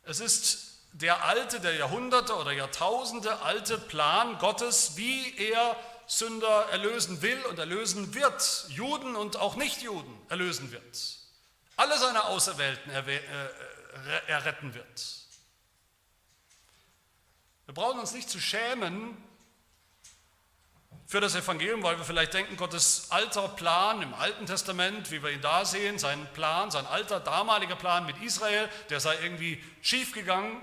[0.03, 5.75] Es ist der alte, der Jahrhunderte oder Jahrtausende alte Plan Gottes, wie er
[6.07, 11.17] Sünder erlösen will und erlösen wird, Juden und auch Nichtjuden erlösen wird,
[11.75, 13.19] alle seine Auserwählten äh,
[14.27, 15.19] erretten wird.
[17.65, 19.15] Wir brauchen uns nicht zu schämen
[21.05, 25.29] für das Evangelium, weil wir vielleicht denken, Gottes alter Plan im Alten Testament, wie wir
[25.29, 30.61] ihn da sehen, sein Plan, sein alter damaliger Plan mit Israel, der sei irgendwie schiefgegangen.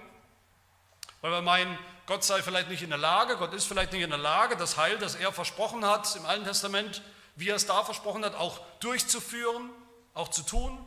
[1.26, 4.10] Weil wir meinen, Gott sei vielleicht nicht in der Lage, Gott ist vielleicht nicht in
[4.10, 7.02] der Lage, das Heil, das er versprochen hat im Alten Testament,
[7.34, 9.70] wie er es da versprochen hat, auch durchzuführen,
[10.14, 10.78] auch zu tun.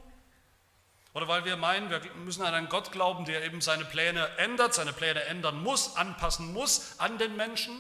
[1.14, 4.74] Oder weil wir meinen, wir müssen an einen Gott glauben, der eben seine Pläne ändert,
[4.74, 7.78] seine Pläne ändern muss, anpassen muss an den Menschen.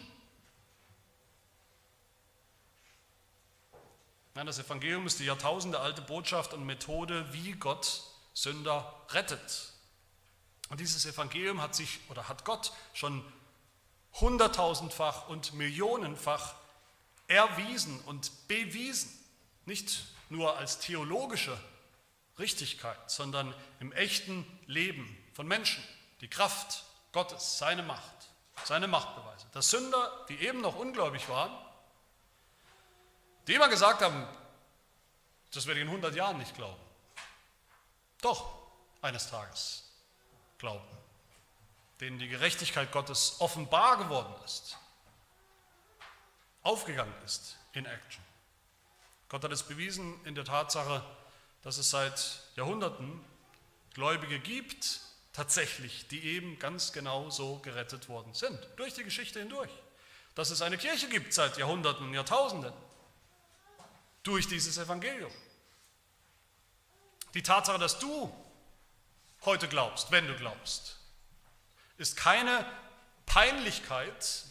[4.35, 8.03] Nein, das Evangelium ist die Jahrtausende alte Botschaft und Methode, wie Gott
[8.33, 9.78] Sünder rettet.
[10.69, 13.23] Und dieses Evangelium hat sich oder hat Gott schon
[14.13, 16.55] hunderttausendfach und millionenfach
[17.27, 19.11] erwiesen und bewiesen.
[19.65, 21.59] Nicht nur als theologische
[22.37, 25.83] Richtigkeit, sondern im echten Leben von Menschen.
[26.21, 28.29] Die Kraft Gottes, seine Macht,
[28.63, 29.47] seine Machtbeweise.
[29.51, 31.51] Dass Sünder, die eben noch ungläubig waren,
[33.47, 34.27] die immer gesagt haben,
[35.51, 36.79] das werde ich in 100 Jahren nicht glauben.
[38.21, 38.53] Doch,
[39.01, 39.88] eines Tages
[40.59, 40.85] glauben,
[41.99, 44.77] denen die Gerechtigkeit Gottes offenbar geworden ist,
[46.61, 48.23] aufgegangen ist in Action.
[49.29, 51.03] Gott hat es bewiesen in der Tatsache,
[51.63, 53.23] dass es seit Jahrhunderten
[53.93, 55.01] Gläubige gibt,
[55.33, 59.71] tatsächlich, die eben ganz genau so gerettet worden sind, durch die Geschichte hindurch.
[60.35, 62.73] Dass es eine Kirche gibt seit Jahrhunderten und Jahrtausenden,
[64.23, 65.31] durch dieses Evangelium.
[67.33, 68.33] Die Tatsache, dass du
[69.45, 70.97] heute glaubst, wenn du glaubst,
[71.97, 72.65] ist keine
[73.25, 74.43] Peinlichkeit,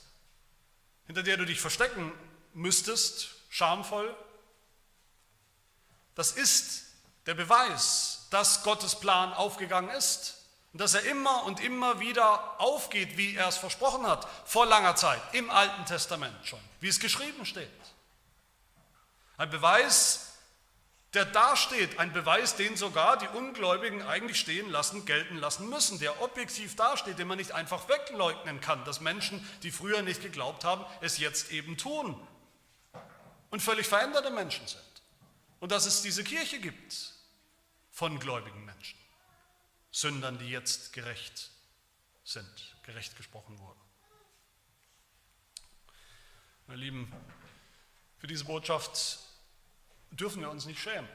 [1.07, 2.12] hinter der du dich verstecken
[2.55, 4.14] müsstest, schamvoll.
[6.14, 6.84] Das ist
[7.26, 10.36] der Beweis, dass Gottes Plan aufgegangen ist
[10.72, 14.97] und dass er immer und immer wieder aufgeht, wie er es versprochen hat, vor langer
[14.97, 17.68] Zeit, im Alten Testament schon, wie es geschrieben steht.
[19.36, 20.28] Ein Beweis,
[21.15, 26.21] der dasteht, ein Beweis, den sogar die Ungläubigen eigentlich stehen lassen, gelten lassen müssen, der
[26.21, 30.85] objektiv dasteht, den man nicht einfach wegleugnen kann, dass Menschen, die früher nicht geglaubt haben,
[31.01, 32.21] es jetzt eben tun
[33.51, 34.83] und völlig veränderte Menschen sind.
[35.61, 37.15] Und dass es diese Kirche gibt
[37.91, 38.99] von gläubigen Menschen,
[39.91, 41.51] Sündern, die jetzt gerecht
[42.23, 43.81] sind, gerecht gesprochen wurden.
[46.67, 47.11] Meine Lieben,
[48.19, 49.21] für diese Botschaft
[50.11, 51.09] dürfen wir uns nicht schämen.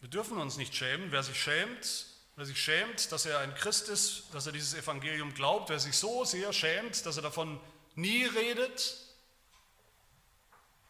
[0.00, 1.10] Wir dürfen uns nicht schämen.
[1.12, 5.34] Wer sich schämt, wer sich schämt, dass er ein Christ ist, dass er dieses Evangelium
[5.34, 7.60] glaubt, wer sich so sehr schämt, dass er davon
[7.94, 8.96] nie redet,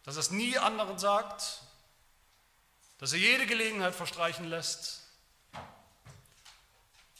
[0.03, 1.61] dass er es nie anderen sagt,
[2.97, 5.03] dass er jede Gelegenheit verstreichen lässt,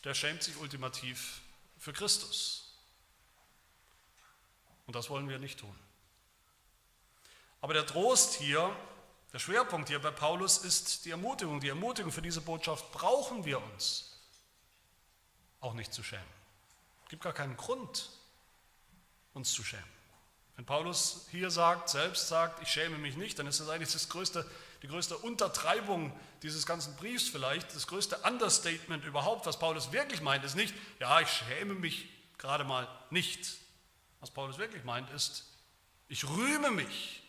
[0.03, 1.41] der schämt sich ultimativ
[1.79, 2.73] für Christus.
[4.85, 5.75] Und das wollen wir nicht tun.
[7.61, 8.75] Aber der Trost hier
[9.35, 11.59] der Schwerpunkt hier bei Paulus ist die Ermutigung.
[11.59, 14.17] Die Ermutigung für diese Botschaft brauchen wir uns
[15.59, 16.23] auch nicht zu schämen.
[17.03, 18.11] Es gibt gar keinen Grund,
[19.33, 19.83] uns zu schämen.
[20.55, 24.07] Wenn Paulus hier sagt, selbst sagt, ich schäme mich nicht, dann ist das eigentlich das
[24.07, 24.49] größte,
[24.83, 29.45] die größte Untertreibung dieses ganzen Briefs vielleicht, das größte Understatement überhaupt.
[29.47, 32.07] Was Paulus wirklich meint, ist nicht, ja, ich schäme mich
[32.37, 33.57] gerade mal nicht.
[34.21, 35.43] Was Paulus wirklich meint, ist,
[36.07, 37.24] ich rühme mich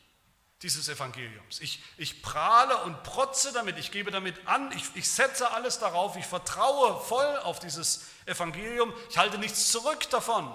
[0.63, 1.61] dieses Evangeliums.
[1.61, 6.17] Ich, ich prahle und protze damit, ich gebe damit an, ich, ich setze alles darauf,
[6.17, 10.53] ich vertraue voll auf dieses Evangelium, ich halte nichts zurück davon.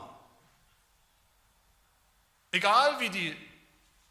[2.51, 3.37] Egal wie die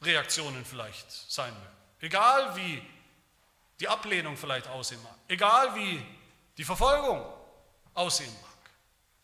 [0.01, 2.83] Reaktionen vielleicht sein mögen, egal wie
[3.81, 6.05] die Ablehnung vielleicht aussehen mag, egal wie
[6.57, 7.25] die Verfolgung
[7.95, 8.51] aussehen mag.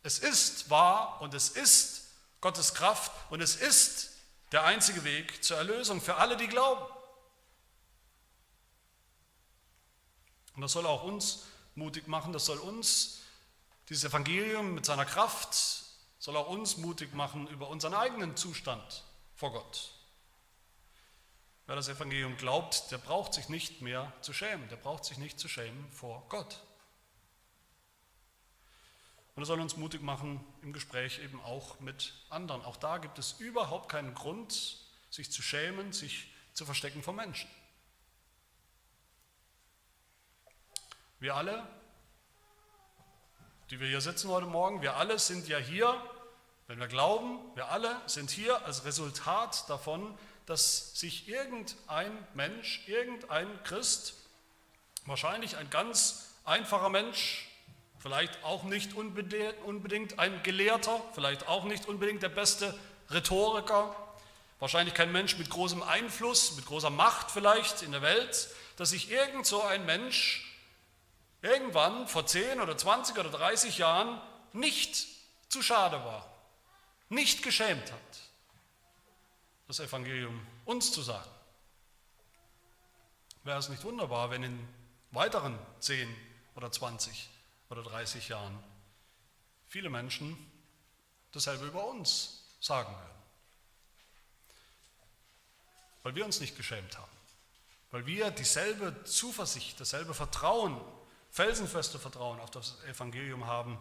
[0.02, 2.10] Es ist wahr und es ist
[2.40, 4.15] Gottes Kraft und es ist
[4.56, 6.82] der einzige Weg zur Erlösung für alle, die glauben.
[10.54, 11.44] Und das soll auch uns
[11.74, 13.20] mutig machen, das soll uns,
[13.90, 15.84] dieses Evangelium mit seiner Kraft,
[16.18, 19.04] soll auch uns mutig machen über unseren eigenen Zustand
[19.34, 19.92] vor Gott.
[21.66, 25.38] Wer das Evangelium glaubt, der braucht sich nicht mehr zu schämen, der braucht sich nicht
[25.38, 26.62] zu schämen vor Gott.
[29.36, 32.62] Und es soll uns mutig machen im Gespräch eben auch mit anderen.
[32.62, 34.78] Auch da gibt es überhaupt keinen Grund,
[35.10, 37.48] sich zu schämen, sich zu verstecken vor Menschen.
[41.18, 41.68] Wir alle,
[43.70, 45.94] die wir hier sitzen heute Morgen, wir alle sind ja hier,
[46.66, 53.62] wenn wir glauben, wir alle sind hier als Resultat davon, dass sich irgendein Mensch, irgendein
[53.64, 54.14] Christ,
[55.04, 57.45] wahrscheinlich ein ganz einfacher Mensch,
[58.06, 62.72] vielleicht auch nicht unbedingt ein Gelehrter, vielleicht auch nicht unbedingt der beste
[63.10, 63.96] Rhetoriker,
[64.60, 69.10] wahrscheinlich kein Mensch mit großem Einfluss, mit großer Macht vielleicht in der Welt, dass sich
[69.10, 70.56] irgend so ein Mensch
[71.42, 74.20] irgendwann vor 10 oder 20 oder 30 Jahren
[74.52, 75.08] nicht
[75.48, 76.32] zu schade war,
[77.08, 78.18] nicht geschämt hat,
[79.66, 81.30] das Evangelium uns zu sagen.
[83.42, 84.68] Wäre es nicht wunderbar, wenn in
[85.10, 86.08] weiteren 10
[86.54, 87.35] oder 20 Jahren
[87.68, 88.58] oder 30 Jahren
[89.68, 90.36] viele Menschen
[91.32, 93.22] dasselbe über uns sagen werden.
[96.02, 97.10] Weil wir uns nicht geschämt haben.
[97.90, 100.80] Weil wir dieselbe Zuversicht, dasselbe Vertrauen,
[101.30, 103.78] felsenfeste Vertrauen auf das Evangelium haben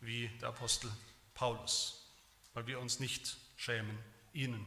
[0.00, 0.90] wie der Apostel
[1.34, 2.06] Paulus.
[2.54, 3.98] Weil wir uns nicht schämen,
[4.32, 4.66] ihnen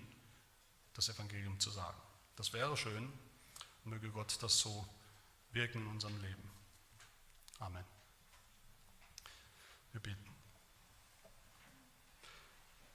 [0.94, 1.98] das Evangelium zu sagen.
[2.36, 3.12] Das wäre schön
[3.90, 4.88] möge Gott das so
[5.52, 6.50] wirken in unserem Leben.
[7.60, 7.99] Amen.
[10.00, 10.30] Wir beten.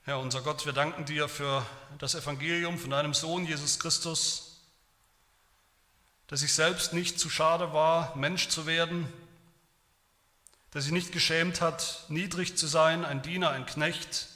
[0.03, 1.65] Herr unser Gott, wir danken dir für
[1.99, 4.61] das Evangelium von deinem Sohn Jesus Christus,
[6.29, 9.11] der sich selbst nicht zu schade war, Mensch zu werden,
[10.73, 14.27] der sich nicht geschämt hat, niedrig zu sein, ein Diener, ein Knecht,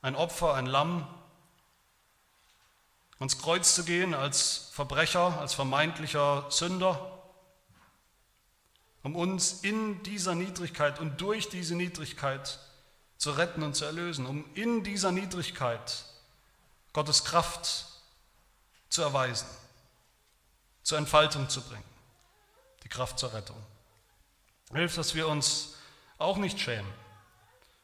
[0.00, 1.06] ein Opfer, ein Lamm,
[3.18, 7.17] ans Kreuz zu gehen als Verbrecher, als vermeintlicher Sünder
[9.08, 12.58] um uns in dieser Niedrigkeit und durch diese Niedrigkeit
[13.16, 16.04] zu retten und zu erlösen, um in dieser Niedrigkeit
[16.92, 17.86] Gottes Kraft
[18.90, 19.46] zu erweisen,
[20.82, 21.88] zur Entfaltung zu bringen,
[22.84, 23.56] die Kraft zur Rettung.
[24.74, 25.76] Hilf, dass wir uns
[26.18, 26.92] auch nicht schämen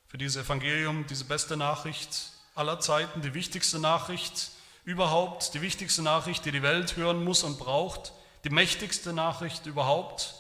[0.09, 4.51] für dieses Evangelium, diese beste Nachricht aller Zeiten, die wichtigste Nachricht
[4.85, 8.13] überhaupt, die wichtigste Nachricht, die die Welt hören muss und braucht,
[8.45, 10.35] die mächtigste Nachricht überhaupt.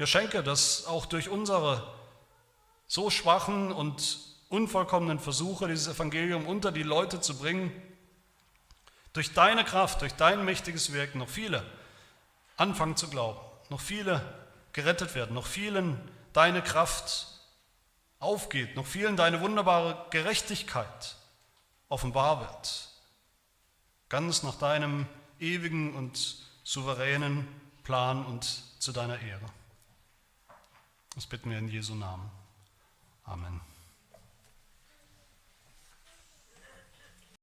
[0.00, 1.86] Wir schenke, dass auch durch unsere
[2.86, 7.70] so schwachen und unvollkommenen Versuche, dieses Evangelium unter die Leute zu bringen,
[9.12, 11.62] durch deine Kraft, durch dein mächtiges Wirken noch viele
[12.56, 14.22] anfangen zu glauben, noch viele
[14.72, 16.00] gerettet werden, noch vielen
[16.32, 17.26] deine Kraft
[18.20, 21.16] aufgeht, noch vielen deine wunderbare Gerechtigkeit
[21.90, 22.88] offenbar wird.
[24.08, 25.06] Ganz nach deinem
[25.40, 27.46] ewigen und souveränen
[27.82, 29.59] Plan und zu deiner Ehre.
[31.14, 32.30] Das bitten wir in Jesu Namen.
[33.24, 33.60] Amen.